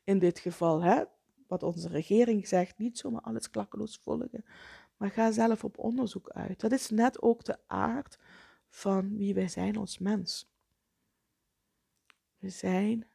In 0.03 0.19
dit 0.19 0.39
geval, 0.39 0.81
hè, 0.81 1.03
wat 1.47 1.63
onze 1.63 1.87
regering 1.87 2.47
zegt, 2.47 2.77
niet 2.77 2.97
zomaar 2.97 3.21
alles 3.21 3.49
klakkeloos 3.49 3.97
volgen. 3.97 4.45
Maar 4.97 5.11
ga 5.11 5.31
zelf 5.31 5.63
op 5.63 5.77
onderzoek 5.77 6.29
uit. 6.29 6.59
Dat 6.59 6.71
is 6.71 6.89
net 6.89 7.21
ook 7.21 7.43
de 7.43 7.57
aard 7.67 8.19
van 8.69 9.17
wie 9.17 9.33
wij 9.33 9.47
zijn 9.47 9.77
als 9.77 9.97
mens. 9.97 10.51
We 12.37 12.49
zijn 12.49 13.07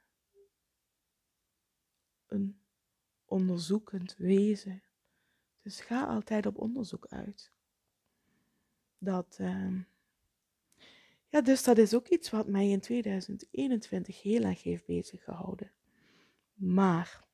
een 2.27 2.61
onderzoekend 3.25 4.17
wezen. 4.17 4.83
Dus 5.63 5.81
ga 5.81 6.05
altijd 6.05 6.47
op 6.47 6.59
onderzoek 6.59 7.07
uit. 7.07 7.53
Dat, 8.99 9.39
uh, 9.41 9.81
ja, 11.29 11.41
dus 11.41 11.65
dat 11.65 11.79
is 11.79 11.95
ook 11.95 12.09
iets 12.09 12.31
wat 12.31 12.47
mij 12.47 12.69
in 12.69 12.81
2021 12.81 14.23
heel 14.23 14.43
erg 14.43 14.63
heeft 14.63 14.87
bezig 14.87 15.25
gehouden. 15.25 15.71
Maar 16.59 17.25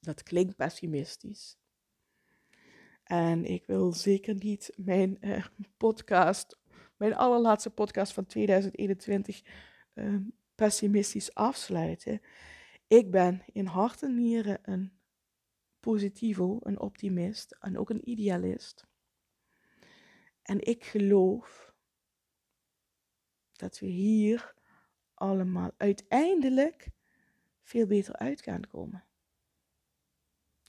dat 0.00 0.22
klinkt 0.22 0.56
pessimistisch. 0.56 1.58
En 3.02 3.44
ik 3.44 3.66
wil 3.66 3.92
zeker 3.92 4.34
niet 4.34 4.72
mijn 4.76 5.16
uh, 5.20 5.44
podcast, 5.76 6.58
mijn 6.96 7.14
allerlaatste 7.14 7.70
podcast 7.70 8.12
van 8.12 8.26
2021, 8.26 9.42
uh, 9.42 10.04
ehm, 10.04 10.22
pessimistisch 10.54 11.34
afsluiten. 11.34 12.20
Ik 12.86 13.10
ben 13.10 13.42
in 13.52 13.66
hart 13.66 14.02
en 14.02 14.14
nieren 14.14 14.58
een 14.62 14.92
positivo, 15.80 16.58
een 16.62 16.80
optimist 16.80 17.56
en 17.60 17.78
ook 17.78 17.90
een 17.90 18.10
idealist. 18.10 18.86
En 20.42 20.60
ik 20.60 20.84
geloof 20.84 21.74
dat 23.52 23.78
we 23.78 23.86
hier 23.86 24.54
allemaal 25.14 25.70
uiteindelijk 25.76 26.88
veel 27.66 27.86
beter 27.86 28.16
uit 28.16 28.42
gaan 28.42 28.66
komen. 28.66 29.04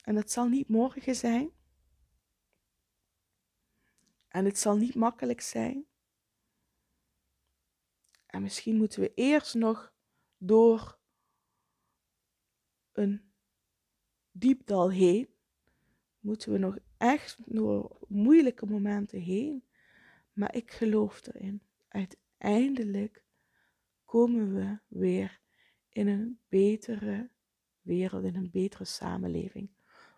En 0.02 0.14
dat 0.14 0.30
zal 0.30 0.48
niet 0.48 0.68
morgen 0.68 1.14
zijn. 1.14 1.50
En 4.28 4.44
het 4.44 4.58
zal 4.58 4.76
niet 4.76 4.94
makkelijk 4.94 5.40
zijn. 5.40 5.86
En 8.26 8.42
misschien 8.42 8.76
moeten 8.76 9.00
we 9.00 9.14
eerst 9.14 9.54
nog 9.54 9.92
door 10.36 10.98
een 12.92 13.32
diepdal 14.30 14.90
heen. 14.90 15.28
Moeten 16.18 16.52
we 16.52 16.58
nog 16.58 16.78
echt 16.96 17.54
door 17.54 17.98
moeilijke 18.08 18.66
momenten 18.66 19.20
heen. 19.20 19.64
Maar 20.32 20.54
ik 20.54 20.70
geloof 20.70 21.26
erin. 21.26 21.62
Uiteindelijk 21.88 23.24
komen 24.04 24.54
we 24.54 24.78
weer 24.86 25.40
in 25.98 26.08
een 26.08 26.40
betere 26.48 27.30
wereld, 27.80 28.24
in 28.24 28.36
een 28.36 28.50
betere 28.50 28.84
samenleving. 28.84 29.70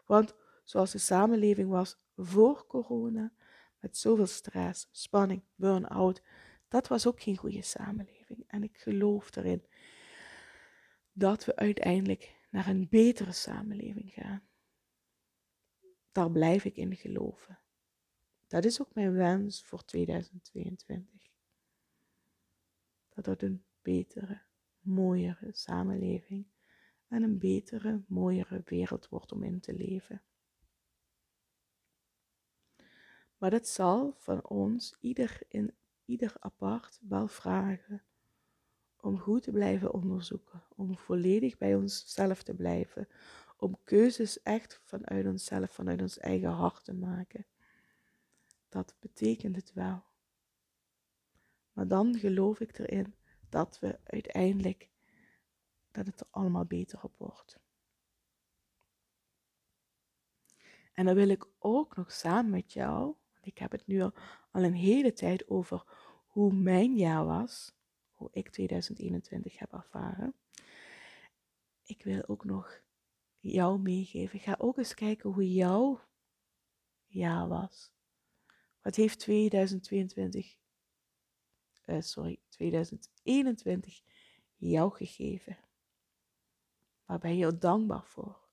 Want 0.06 0.34
zoals 0.64 0.90
de 0.90 0.98
samenleving 0.98 1.70
was 1.70 1.96
voor 2.16 2.66
corona, 2.66 3.32
met 3.78 3.96
zoveel 3.96 4.26
stress, 4.26 4.88
spanning, 4.90 5.42
burn-out, 5.54 6.22
dat 6.68 6.88
was 6.88 7.06
ook 7.06 7.20
geen 7.20 7.36
goede 7.36 7.62
samenleving. 7.62 8.44
En 8.46 8.62
ik 8.62 8.78
geloof 8.78 9.36
erin 9.36 9.64
dat 11.12 11.44
we 11.44 11.56
uiteindelijk 11.56 12.36
naar 12.50 12.66
een 12.66 12.88
betere 12.88 13.32
samenleving 13.32 14.12
gaan. 14.12 14.42
Daar 16.12 16.30
blijf 16.30 16.64
ik 16.64 16.76
in 16.76 16.96
geloven. 16.96 17.58
Dat 18.46 18.64
is 18.64 18.80
ook 18.80 18.94
mijn 18.94 19.12
wens 19.12 19.62
voor 19.62 19.84
2022. 19.84 21.28
Dat 23.08 23.26
het 23.26 23.42
een 23.42 23.64
betere, 23.82 24.42
mooiere 24.90 25.48
samenleving 25.52 26.46
en 27.08 27.22
een 27.22 27.38
betere, 27.38 28.02
mooiere 28.06 28.62
wereld 28.64 29.08
wordt 29.08 29.32
om 29.32 29.42
in 29.42 29.60
te 29.60 29.74
leven. 29.74 30.22
Maar 33.38 33.50
dat 33.50 33.68
zal 33.68 34.14
van 34.18 34.48
ons 34.48 34.96
ieder 35.00 35.40
in 35.48 35.74
ieder 36.04 36.36
apart 36.38 37.00
wel 37.08 37.28
vragen 37.28 38.02
om 39.00 39.18
goed 39.18 39.42
te 39.42 39.50
blijven 39.50 39.92
onderzoeken, 39.92 40.62
om 40.76 40.98
volledig 40.98 41.58
bij 41.58 41.74
onszelf 41.74 42.42
te 42.42 42.54
blijven, 42.54 43.08
om 43.56 43.78
keuzes 43.84 44.42
echt 44.42 44.80
vanuit 44.84 45.26
onszelf, 45.26 45.70
vanuit 45.70 46.00
ons 46.00 46.18
eigen 46.18 46.50
hart 46.50 46.84
te 46.84 46.94
maken. 46.94 47.46
Dat 48.68 48.94
betekent 49.00 49.56
het 49.56 49.72
wel. 49.72 50.02
Maar 51.72 51.88
dan 51.88 52.18
geloof 52.18 52.60
ik 52.60 52.78
erin 52.78 53.14
dat 53.50 53.78
we 53.78 53.98
uiteindelijk, 54.04 54.90
dat 55.90 56.06
het 56.06 56.20
er 56.20 56.26
allemaal 56.30 56.64
beter 56.64 57.02
op 57.02 57.16
wordt. 57.16 57.58
En 60.92 61.04
dan 61.04 61.14
wil 61.14 61.28
ik 61.28 61.46
ook 61.58 61.96
nog 61.96 62.12
samen 62.12 62.50
met 62.50 62.72
jou, 62.72 63.04
want 63.32 63.46
ik 63.46 63.58
heb 63.58 63.70
het 63.70 63.86
nu 63.86 64.00
al, 64.02 64.12
een 64.52 64.74
hele 64.74 65.12
tijd 65.12 65.48
over 65.48 65.84
hoe 66.26 66.52
mijn 66.52 66.96
jaar 66.96 67.24
was, 67.24 67.74
hoe 68.12 68.28
ik 68.32 68.50
2021 68.50 69.58
heb 69.58 69.72
ervaren. 69.72 70.34
Ik 71.82 72.02
wil 72.02 72.28
ook 72.28 72.44
nog 72.44 72.82
jou 73.38 73.78
meegeven. 73.78 74.38
Ga 74.38 74.54
ook 74.58 74.78
eens 74.78 74.94
kijken 74.94 75.30
hoe 75.30 75.52
jouw 75.52 76.00
jaar 77.06 77.48
was. 77.48 77.92
Wat 78.82 78.94
heeft 78.94 79.18
2022, 79.18 80.56
uh, 81.86 82.00
sorry, 82.00 82.40
2021 82.48 83.19
jou 84.56 84.94
gegeven? 84.94 85.58
Waar 87.04 87.18
ben 87.18 87.36
je 87.36 87.58
dankbaar 87.58 88.04
voor? 88.04 88.48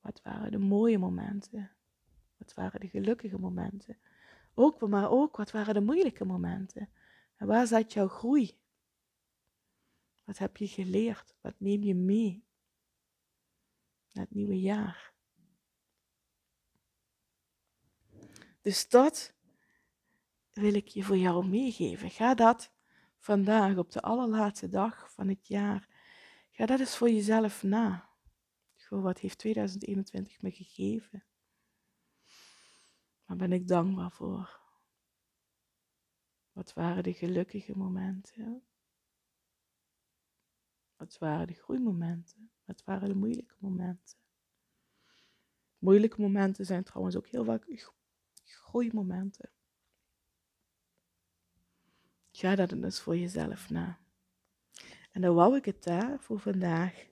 Wat 0.00 0.22
waren 0.22 0.50
de 0.50 0.58
mooie 0.58 0.98
momenten? 0.98 1.70
Wat 2.36 2.54
waren 2.54 2.80
de 2.80 2.88
gelukkige 2.88 3.38
momenten? 3.38 3.98
Ook, 4.54 4.88
maar 4.88 5.10
ook, 5.10 5.36
wat 5.36 5.50
waren 5.50 5.74
de 5.74 5.80
moeilijke 5.80 6.24
momenten? 6.24 6.88
En 7.36 7.46
waar 7.46 7.66
zat 7.66 7.92
jouw 7.92 8.08
groei? 8.08 8.58
Wat 10.24 10.38
heb 10.38 10.56
je 10.56 10.68
geleerd? 10.68 11.36
Wat 11.40 11.54
neem 11.58 11.82
je 11.82 11.94
mee 11.94 12.44
naar 14.12 14.24
het 14.24 14.34
nieuwe 14.34 14.60
jaar? 14.60 15.12
Dus 18.60 18.88
dat 18.88 19.34
wil 20.52 20.74
ik 20.74 20.88
je 20.88 21.02
voor 21.02 21.16
jou 21.16 21.46
meegeven. 21.46 22.10
Ga 22.10 22.34
dat 22.34 22.72
vandaag 23.20 23.76
op 23.76 23.90
de 23.90 24.00
allerlaatste 24.00 24.68
dag 24.68 25.12
van 25.12 25.28
het 25.28 25.46
jaar, 25.46 25.88
ga 26.50 26.66
dat 26.66 26.80
eens 26.80 26.96
voor 26.96 27.10
jezelf 27.10 27.62
na. 27.62 28.08
Goh, 28.76 29.02
wat 29.02 29.18
heeft 29.18 29.38
2021 29.38 30.42
me 30.42 30.50
gegeven? 30.50 31.24
Waar 33.24 33.36
ben 33.36 33.52
ik 33.52 33.68
dankbaar 33.68 34.10
voor? 34.10 34.60
Wat 36.52 36.72
waren 36.72 37.02
de 37.02 37.12
gelukkige 37.12 37.76
momenten? 37.76 38.64
Wat 40.96 41.18
waren 41.18 41.46
de 41.46 41.54
groeimomenten? 41.54 42.50
Wat 42.64 42.84
waren 42.84 43.08
de 43.08 43.14
moeilijke 43.14 43.56
momenten? 43.58 44.18
Moeilijke 45.78 46.20
momenten 46.20 46.66
zijn 46.66 46.84
trouwens 46.84 47.16
ook 47.16 47.26
heel 47.26 47.44
vaak 47.44 47.64
groeimomenten. 48.44 49.50
Ga 52.40 52.54
dat 52.54 52.68
dus 52.68 53.00
voor 53.00 53.16
jezelf 53.16 53.70
na. 53.70 53.98
En 55.10 55.20
dan 55.20 55.34
wou 55.34 55.56
ik 55.56 55.64
het 55.64 55.82
daar 55.82 56.20
voor 56.20 56.40
vandaag 56.40 57.06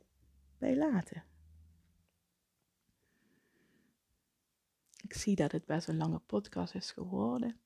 bij 0.59 0.76
laten. 0.76 1.24
Ik 4.97 5.14
zie 5.14 5.37
dat 5.37 5.53
het 5.53 5.66
best 5.66 5.89
een 5.89 5.97
lange 5.97 6.18
podcast 6.18 6.74
is 6.74 6.91
geworden. 6.91 7.61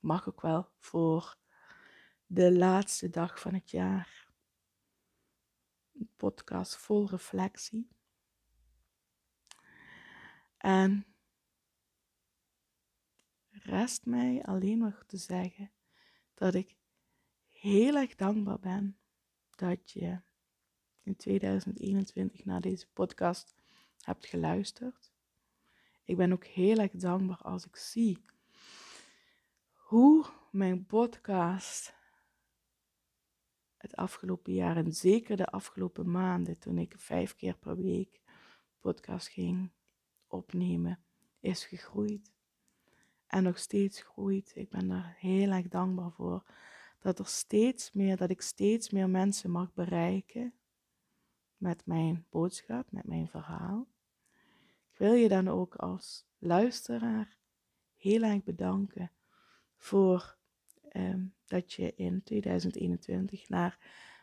Mag 0.00 0.28
ook 0.28 0.40
wel 0.40 0.68
voor 0.78 1.36
de 2.26 2.52
laatste 2.52 3.10
dag 3.10 3.40
van 3.40 3.54
het 3.54 3.70
jaar. 3.70 4.28
Een 5.92 6.10
podcast 6.16 6.76
vol 6.76 7.08
reflectie. 7.08 7.90
En 10.56 11.06
rest 13.50 14.06
mij 14.06 14.42
alleen 14.42 14.78
nog 14.78 15.04
te 15.06 15.16
zeggen 15.16 15.72
dat 16.34 16.54
ik 16.54 16.80
heel 17.62 17.96
erg 17.96 18.14
dankbaar 18.14 18.58
ben 18.58 18.98
dat 19.50 19.90
je 19.90 20.20
in 21.02 21.16
2021 21.16 22.44
naar 22.44 22.60
deze 22.60 22.86
podcast 22.92 23.54
hebt 24.00 24.26
geluisterd. 24.26 25.12
Ik 26.04 26.16
ben 26.16 26.32
ook 26.32 26.44
heel 26.44 26.78
erg 26.78 26.90
dankbaar 26.90 27.36
als 27.36 27.66
ik 27.66 27.76
zie 27.76 28.24
hoe 29.72 30.26
mijn 30.50 30.86
podcast 30.86 31.94
het 33.76 33.96
afgelopen 33.96 34.52
jaar 34.52 34.76
en 34.76 34.92
zeker 34.92 35.36
de 35.36 35.46
afgelopen 35.46 36.10
maanden, 36.10 36.58
toen 36.58 36.78
ik 36.78 36.94
vijf 36.96 37.36
keer 37.36 37.56
per 37.56 37.76
week 37.76 38.20
podcast 38.80 39.28
ging 39.28 39.72
opnemen, 40.26 41.04
is 41.40 41.64
gegroeid. 41.64 42.32
En 43.26 43.42
nog 43.42 43.58
steeds 43.58 44.02
groeit. 44.02 44.52
Ik 44.54 44.70
ben 44.70 44.90
er 44.90 45.14
heel 45.18 45.50
erg 45.50 45.68
dankbaar 45.68 46.12
voor. 46.12 46.44
Dat 47.02 47.18
er 47.18 47.26
steeds 47.26 47.92
meer, 47.92 48.16
dat 48.16 48.30
ik 48.30 48.40
steeds 48.40 48.90
meer 48.90 49.10
mensen 49.10 49.50
mag 49.50 49.72
bereiken 49.74 50.54
met 51.56 51.86
mijn 51.86 52.26
boodschap, 52.30 52.92
met 52.92 53.06
mijn 53.06 53.28
verhaal. 53.28 53.86
Ik 54.92 54.98
wil 54.98 55.12
je 55.12 55.28
dan 55.28 55.48
ook 55.48 55.74
als 55.74 56.24
luisteraar 56.38 57.36
heel 57.96 58.22
erg 58.22 58.42
bedanken 58.42 59.12
voor 59.76 60.36
ehm, 60.88 61.24
dat 61.46 61.72
je 61.72 61.94
in 61.94 62.22
2021 62.22 63.48
naar 63.48 63.78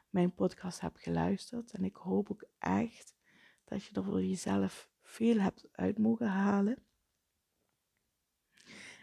mijn 0.10 0.34
podcast 0.34 0.80
hebt 0.80 1.00
geluisterd. 1.00 1.72
En 1.72 1.84
ik 1.84 1.96
hoop 1.96 2.32
ook 2.32 2.44
echt 2.58 3.16
dat 3.66 3.84
je 3.86 3.96
er 3.96 4.04
voor 4.04 4.24
jezelf 4.24 4.90
veel 5.02 5.40
hebt 5.40 5.68
uit 5.72 5.98
mogen 5.98 6.28
halen. 6.28 6.78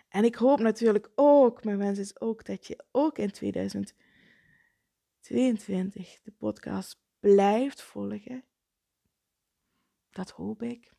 En 0.09 0.25
ik 0.25 0.35
hoop 0.35 0.59
natuurlijk 0.59 1.11
ook, 1.15 1.65
mijn 1.65 1.79
wens 1.79 1.99
is 1.99 2.21
ook 2.21 2.45
dat 2.45 2.67
je 2.67 2.85
ook 2.91 3.19
in 3.19 3.31
2022 3.31 6.21
de 6.23 6.33
podcast 6.39 7.01
blijft 7.21 7.83
volgen. 7.83 8.45
Dat 10.11 10.31
hoop 10.31 10.63
ik. 10.63 10.95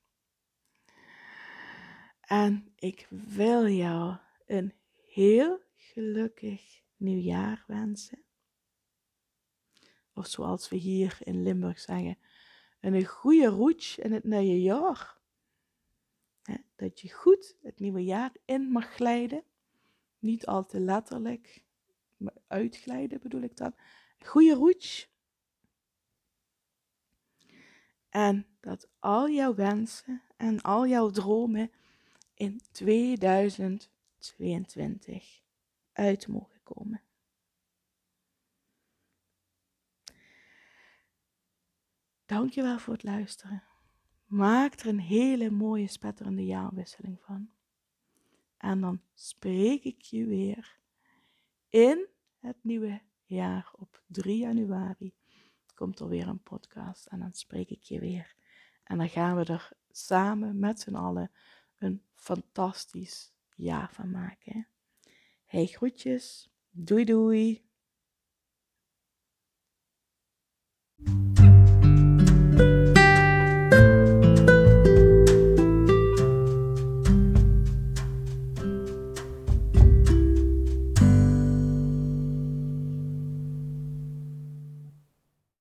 En 2.22 2.74
ik 2.76 3.08
wil 3.10 3.68
jou 3.68 4.18
een 4.46 4.74
heel 5.06 5.62
gelukkig 5.76 6.82
nieuwjaar 6.96 7.64
wensen. 7.68 8.22
Of 10.14 10.28
zoals 10.28 10.70
we 10.70 10.76
hier 10.76 11.18
in 11.20 11.44
Limburg 11.44 11.80
zeggen, 11.80 12.18
een 12.80 13.06
goede 13.06 13.46
roets 13.46 13.98
in 13.98 14.12
het 14.12 14.24
nieuwe 14.24 14.62
jaar. 14.62 15.17
Dat 16.78 17.00
je 17.00 17.14
goed 17.14 17.56
het 17.62 17.80
nieuwe 17.80 18.04
jaar 18.04 18.32
in 18.46 18.72
mag 18.72 18.96
glijden. 18.96 19.44
Niet 20.20 20.46
al 20.46 20.66
te 20.66 20.80
letterlijk, 20.80 21.64
maar 22.18 22.38
uitglijden 22.48 23.20
bedoel 23.20 23.42
ik 23.42 23.58
dan. 23.58 23.76
Goede 24.20 24.54
roets. 24.54 25.10
En 28.10 28.48
dat 28.60 28.90
al 29.00 29.30
jouw 29.30 29.56
wensen 29.56 30.22
en 30.36 30.62
al 30.62 30.88
jouw 30.88 31.10
dromen 31.10 31.72
in 32.34 32.62
2022 32.72 35.42
uit 35.94 36.28
mogen 36.28 36.64
komen. 36.64 37.02
Dankjewel 42.26 42.80
voor 42.80 42.94
het 42.94 43.04
luisteren. 43.04 43.64
Maak 44.28 44.80
er 44.80 44.88
een 44.88 45.00
hele 45.00 45.50
mooie 45.50 45.88
spetterende 45.88 46.46
jaarwisseling 46.46 47.20
van. 47.22 47.50
En 48.58 48.82
dan 48.82 49.02
spreek 49.14 49.84
ik 49.84 50.02
je 50.02 50.26
weer 50.26 50.78
in 51.70 52.08
het 52.40 52.58
nieuwe 52.62 53.02
jaar 53.26 53.72
op 53.76 54.02
3 54.08 54.38
januari. 54.38 55.14
Komt 55.74 56.00
er 56.00 56.08
weer 56.08 56.28
een 56.28 56.44
podcast 56.44 57.06
en 57.06 57.20
dan 57.20 57.34
spreek 57.34 57.70
ik 57.70 57.84
je 57.84 58.00
weer. 58.00 58.36
En 58.84 58.98
dan 58.98 59.10
gaan 59.10 59.36
we 59.36 59.44
er 59.44 59.72
samen 59.92 60.60
met 60.60 60.80
z'n 60.80 60.96
allen 60.96 61.32
een 61.78 62.02
fantastisch 62.14 63.34
jaar 63.56 63.94
van 63.94 64.12
maken. 64.12 64.68
Hey 65.46 65.66
groetjes, 65.66 66.50
doei 66.72 67.04
doei. 67.04 67.67